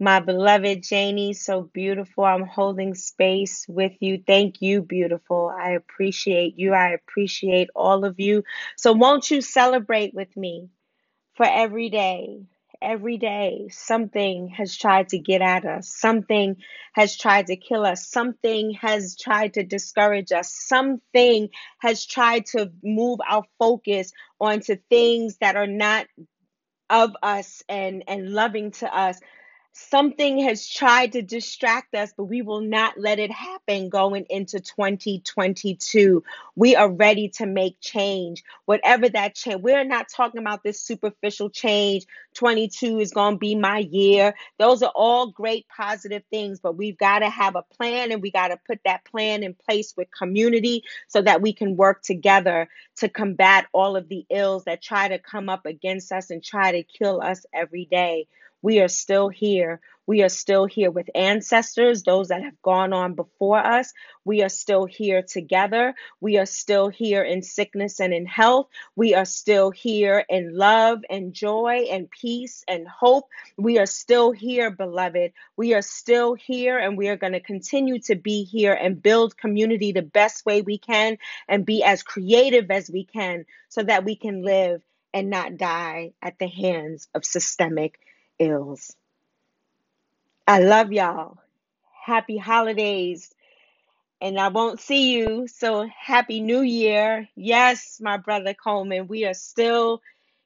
My 0.00 0.20
beloved 0.20 0.82
Janie, 0.82 1.34
so 1.34 1.62
beautiful. 1.62 2.24
I'm 2.24 2.46
holding 2.46 2.94
space 2.94 3.66
with 3.68 3.92
you. 4.00 4.22
Thank 4.26 4.62
you, 4.62 4.82
beautiful. 4.82 5.52
I 5.56 5.70
appreciate 5.72 6.58
you. 6.58 6.72
I 6.74 6.90
appreciate 6.90 7.70
all 7.74 8.04
of 8.04 8.20
you. 8.20 8.44
So, 8.76 8.92
won't 8.92 9.30
you 9.30 9.40
celebrate 9.40 10.14
with 10.14 10.36
me 10.36 10.70
for 11.36 11.46
every 11.46 11.90
day? 11.90 12.44
Every 12.84 13.18
day 13.18 13.68
something 13.70 14.48
has 14.48 14.76
tried 14.76 15.08
to 15.10 15.18
get 15.18 15.42
at 15.42 15.64
us, 15.64 15.92
something 15.94 16.56
has 16.94 17.16
tried 17.16 17.46
to 17.48 17.56
kill 17.56 17.86
us, 17.86 18.08
something 18.08 18.74
has 18.80 19.16
tried 19.16 19.54
to 19.54 19.64
discourage 19.64 20.32
us, 20.32 20.54
something 20.54 21.48
has 21.80 22.06
tried 22.06 22.46
to 22.46 22.70
move 22.84 23.20
our 23.28 23.44
focus 23.58 24.12
onto 24.40 24.76
things 24.90 25.38
that 25.40 25.56
are 25.56 25.66
not 25.66 26.06
of 26.90 27.12
us 27.22 27.62
and 27.68 28.04
and 28.08 28.30
loving 28.30 28.70
to 28.70 28.96
us 28.96 29.18
something 29.76 30.38
has 30.38 30.68
tried 30.68 31.10
to 31.12 31.20
distract 31.20 31.96
us, 31.96 32.12
but 32.16 32.24
we 32.24 32.42
will 32.42 32.60
not 32.60 32.96
let 32.96 33.18
it 33.18 33.32
happen 33.32 33.88
going 33.88 34.24
into 34.30 34.60
2022. 34.60 36.22
We 36.54 36.76
are 36.76 36.88
ready 36.88 37.28
to 37.30 37.46
make 37.46 37.80
change, 37.80 38.44
whatever 38.66 39.08
that 39.08 39.34
change. 39.34 39.62
We're 39.62 39.84
not 39.84 40.08
talking 40.08 40.40
about 40.40 40.62
this 40.62 40.80
superficial 40.80 41.50
change. 41.50 42.06
22 42.34 43.00
is 43.00 43.12
going 43.12 43.34
to 43.34 43.38
be 43.38 43.56
my 43.56 43.78
year. 43.78 44.34
Those 44.58 44.80
are 44.84 44.92
all 44.94 45.32
great 45.32 45.66
positive 45.68 46.22
things, 46.30 46.60
but 46.60 46.76
we've 46.76 46.98
got 46.98 47.18
to 47.18 47.28
have 47.28 47.56
a 47.56 47.62
plan 47.62 48.12
and 48.12 48.22
we 48.22 48.30
got 48.30 48.48
to 48.48 48.60
put 48.68 48.78
that 48.84 49.04
plan 49.04 49.42
in 49.42 49.54
place 49.54 49.92
with 49.96 50.08
community 50.16 50.84
so 51.08 51.20
that 51.20 51.42
we 51.42 51.52
can 51.52 51.76
work 51.76 52.02
together 52.02 52.68
to 52.98 53.08
combat 53.08 53.66
all 53.72 53.96
of 53.96 54.08
the 54.08 54.24
ills 54.30 54.64
that 54.64 54.80
try 54.80 55.08
to 55.08 55.18
come 55.18 55.48
up 55.48 55.66
against 55.66 56.12
us 56.12 56.30
and 56.30 56.44
try 56.44 56.70
to 56.70 56.84
kill 56.84 57.20
us 57.20 57.44
every 57.52 57.86
day. 57.86 58.28
We 58.64 58.80
are 58.80 58.88
still 58.88 59.28
here. 59.28 59.82
We 60.06 60.22
are 60.22 60.30
still 60.30 60.64
here 60.64 60.90
with 60.90 61.10
ancestors, 61.14 62.02
those 62.02 62.28
that 62.28 62.42
have 62.42 62.62
gone 62.62 62.94
on 62.94 63.12
before 63.12 63.58
us. 63.58 63.92
We 64.24 64.42
are 64.42 64.48
still 64.48 64.86
here 64.86 65.20
together. 65.20 65.94
We 66.18 66.38
are 66.38 66.46
still 66.46 66.88
here 66.88 67.22
in 67.22 67.42
sickness 67.42 68.00
and 68.00 68.14
in 68.14 68.24
health. 68.24 68.68
We 68.96 69.14
are 69.14 69.26
still 69.26 69.70
here 69.70 70.24
in 70.30 70.56
love 70.56 71.00
and 71.10 71.34
joy 71.34 71.88
and 71.90 72.10
peace 72.10 72.64
and 72.66 72.88
hope. 72.88 73.28
We 73.58 73.78
are 73.78 73.84
still 73.84 74.32
here, 74.32 74.70
beloved. 74.70 75.32
We 75.58 75.74
are 75.74 75.82
still 75.82 76.32
here 76.32 76.78
and 76.78 76.96
we 76.96 77.08
are 77.08 77.18
going 77.18 77.34
to 77.34 77.40
continue 77.40 77.98
to 78.04 78.14
be 78.14 78.44
here 78.44 78.72
and 78.72 79.02
build 79.02 79.36
community 79.36 79.92
the 79.92 80.00
best 80.00 80.46
way 80.46 80.62
we 80.62 80.78
can 80.78 81.18
and 81.48 81.66
be 81.66 81.84
as 81.84 82.02
creative 82.02 82.70
as 82.70 82.90
we 82.90 83.04
can 83.04 83.44
so 83.68 83.82
that 83.82 84.06
we 84.06 84.16
can 84.16 84.42
live 84.42 84.80
and 85.12 85.28
not 85.28 85.58
die 85.58 86.14
at 86.22 86.38
the 86.38 86.48
hands 86.48 87.08
of 87.14 87.26
systemic 87.26 87.98
ills. 88.38 88.96
I 90.46 90.60
love 90.60 90.92
y'all. 90.92 91.38
Happy 92.04 92.38
holidays. 92.38 93.32
And 94.20 94.38
I 94.40 94.48
won't 94.48 94.80
see 94.80 95.12
you. 95.14 95.48
So 95.48 95.88
happy 95.98 96.40
new 96.40 96.62
year. 96.62 97.28
Yes, 97.36 97.98
my 98.02 98.18
brother 98.18 98.54
Coleman, 98.54 99.08
we 99.08 99.26
are 99.26 99.34
still 99.34 100.00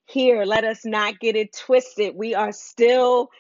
here. 0.07 0.45
Let 0.45 0.65
us 0.65 0.85
not 0.85 1.21
get 1.21 1.37
it 1.37 1.55
twisted. 1.57 2.15
We 2.17 2.35
are 2.35 2.53
still 2.53 3.31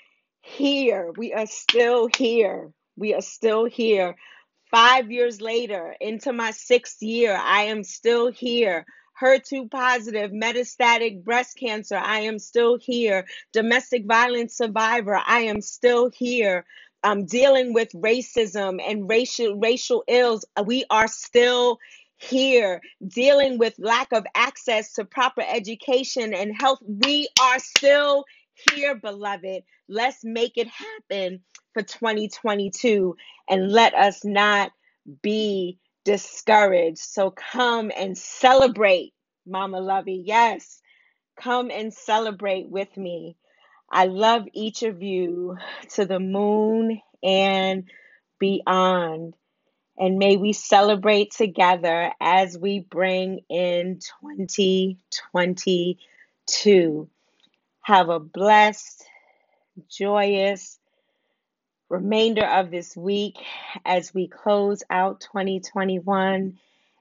here. 0.42 1.12
We 1.16 1.34
are 1.34 1.46
still 1.46 2.08
here. 2.16 2.72
We 2.96 3.14
are 3.14 3.22
still 3.22 3.66
here. 3.66 4.16
Five 4.70 5.10
years 5.12 5.40
later, 5.40 5.96
into 6.00 6.32
my 6.32 6.52
sixth 6.52 7.02
year, 7.02 7.36
I 7.36 7.64
am 7.64 7.84
still 7.84 8.32
here. 8.32 8.86
HER2 9.20 9.70
positive, 9.70 10.30
metastatic 10.30 11.24
breast 11.24 11.56
cancer, 11.58 11.96
I 11.96 12.20
am 12.20 12.38
still 12.38 12.78
here. 12.78 13.26
Domestic 13.52 14.06
violence 14.06 14.56
survivor, 14.56 15.20
I 15.24 15.40
am 15.40 15.60
still 15.60 16.10
here. 16.10 16.64
Um, 17.04 17.26
dealing 17.26 17.72
with 17.72 17.92
racism 17.92 18.80
and 18.84 19.08
racial 19.08 19.56
racial 19.56 20.04
ills, 20.08 20.44
we 20.64 20.84
are 20.90 21.08
still 21.08 21.78
here. 22.16 22.80
Dealing 23.06 23.58
with 23.58 23.74
lack 23.78 24.12
of 24.12 24.26
access 24.34 24.92
to 24.94 25.04
proper 25.04 25.42
education 25.42 26.34
and 26.34 26.56
health, 26.56 26.80
we 26.86 27.28
are 27.40 27.58
still 27.58 28.24
here, 28.74 28.96
beloved. 28.96 29.62
Let's 29.88 30.24
make 30.24 30.56
it 30.56 30.68
happen 30.68 31.40
for 31.72 31.82
2022 31.82 33.16
and 33.48 33.70
let 33.70 33.94
us 33.94 34.24
not 34.24 34.72
be 35.22 35.78
discouraged. 36.08 37.00
So 37.00 37.30
come 37.30 37.92
and 37.94 38.16
celebrate, 38.16 39.12
Mama 39.46 39.78
Lovey. 39.78 40.22
Yes, 40.24 40.80
come 41.38 41.70
and 41.70 41.92
celebrate 41.92 42.70
with 42.70 42.96
me. 42.96 43.36
I 43.90 44.06
love 44.06 44.46
each 44.54 44.82
of 44.84 45.02
you 45.02 45.58
to 45.96 46.06
the 46.06 46.18
moon 46.18 47.02
and 47.22 47.90
beyond. 48.38 49.34
And 49.98 50.18
may 50.18 50.38
we 50.38 50.54
celebrate 50.54 51.32
together 51.32 52.10
as 52.22 52.56
we 52.56 52.80
bring 52.80 53.40
in 53.50 53.98
2022. 54.22 57.10
Have 57.82 58.08
a 58.08 58.18
blessed, 58.18 59.04
joyous, 59.90 60.77
remainder 61.88 62.44
of 62.44 62.70
this 62.70 62.96
week 62.96 63.38
as 63.84 64.12
we 64.12 64.28
close 64.28 64.82
out 64.90 65.20
2021 65.20 66.58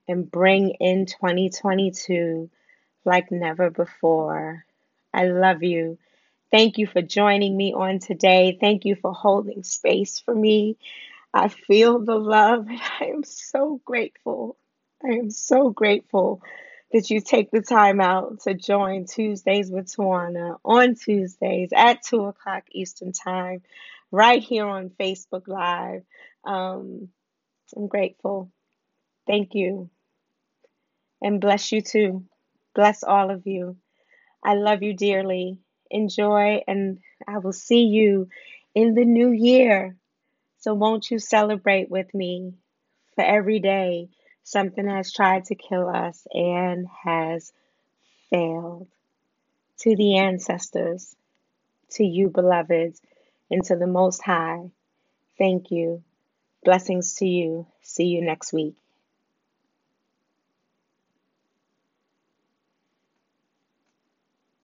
and 0.07 0.31
bring 0.31 0.69
in 0.79 1.05
2022 1.05 2.49
like 3.03 3.31
never 3.31 3.69
before. 3.69 4.63
I 5.13 5.25
love 5.25 5.63
you. 5.63 5.97
Thank 6.51 6.77
you 6.77 6.87
for 6.87 7.01
joining 7.01 7.57
me 7.57 7.73
on 7.73 7.99
today. 7.99 8.57
Thank 8.59 8.85
you 8.85 8.95
for 8.95 9.13
holding 9.13 9.63
space 9.63 10.19
for 10.19 10.33
me. 10.33 10.77
I 11.33 11.49
feel 11.49 11.99
the 11.99 12.15
love 12.15 12.67
and 12.69 12.79
I 12.99 13.05
am 13.05 13.23
so 13.23 13.81
grateful. 13.83 14.55
I 15.03 15.09
am 15.09 15.29
so 15.29 15.69
grateful 15.69 16.41
that 16.93 17.09
you 17.09 17.19
take 17.19 17.51
the 17.51 17.61
time 17.61 17.99
out 17.99 18.41
to 18.41 18.53
join 18.53 19.05
Tuesdays 19.05 19.69
with 19.69 19.87
Tawana 19.87 20.57
on 20.63 20.95
Tuesdays 20.95 21.69
at 21.75 22.01
2 22.03 22.25
o'clock 22.25 22.63
Eastern 22.71 23.11
Time 23.11 23.61
right 24.11 24.43
here 24.43 24.65
on 24.65 24.91
Facebook 24.99 25.47
Live. 25.47 26.03
Um, 26.45 27.09
I'm 27.75 27.87
grateful. 27.87 28.51
Thank 29.25 29.53
you. 29.53 29.89
And 31.21 31.41
bless 31.41 31.71
you 31.71 31.81
too. 31.81 32.25
Bless 32.75 33.03
all 33.03 33.31
of 33.31 33.45
you. 33.47 33.77
I 34.43 34.53
love 34.53 34.83
you 34.83 34.93
dearly. 34.93 35.57
Enjoy, 35.89 36.61
and 36.67 36.99
I 37.27 37.39
will 37.39 37.53
see 37.53 37.83
you 37.83 38.29
in 38.75 38.93
the 38.93 39.05
new 39.05 39.31
year. 39.31 39.95
So, 40.59 40.73
won't 40.73 41.09
you 41.09 41.19
celebrate 41.19 41.89
with 41.89 42.13
me 42.13 42.53
for 43.15 43.23
every 43.23 43.59
day 43.59 44.09
something 44.43 44.87
has 44.87 45.11
tried 45.11 45.45
to 45.45 45.55
kill 45.55 45.89
us 45.89 46.27
and 46.31 46.87
has 47.03 47.51
failed? 48.29 48.87
To 49.81 49.95
the 49.95 50.17
ancestors, 50.17 51.15
to 51.91 52.03
you, 52.03 52.29
beloveds 52.29 52.99
and 53.51 53.63
to 53.65 53.75
the 53.75 53.87
Most 53.87 54.23
High. 54.23 54.71
Thank 55.37 55.71
you. 55.71 56.03
Blessings 56.63 57.15
to 57.15 57.27
you. 57.27 57.67
See 57.81 58.05
you 58.05 58.23
next 58.23 58.53
week. 58.53 58.75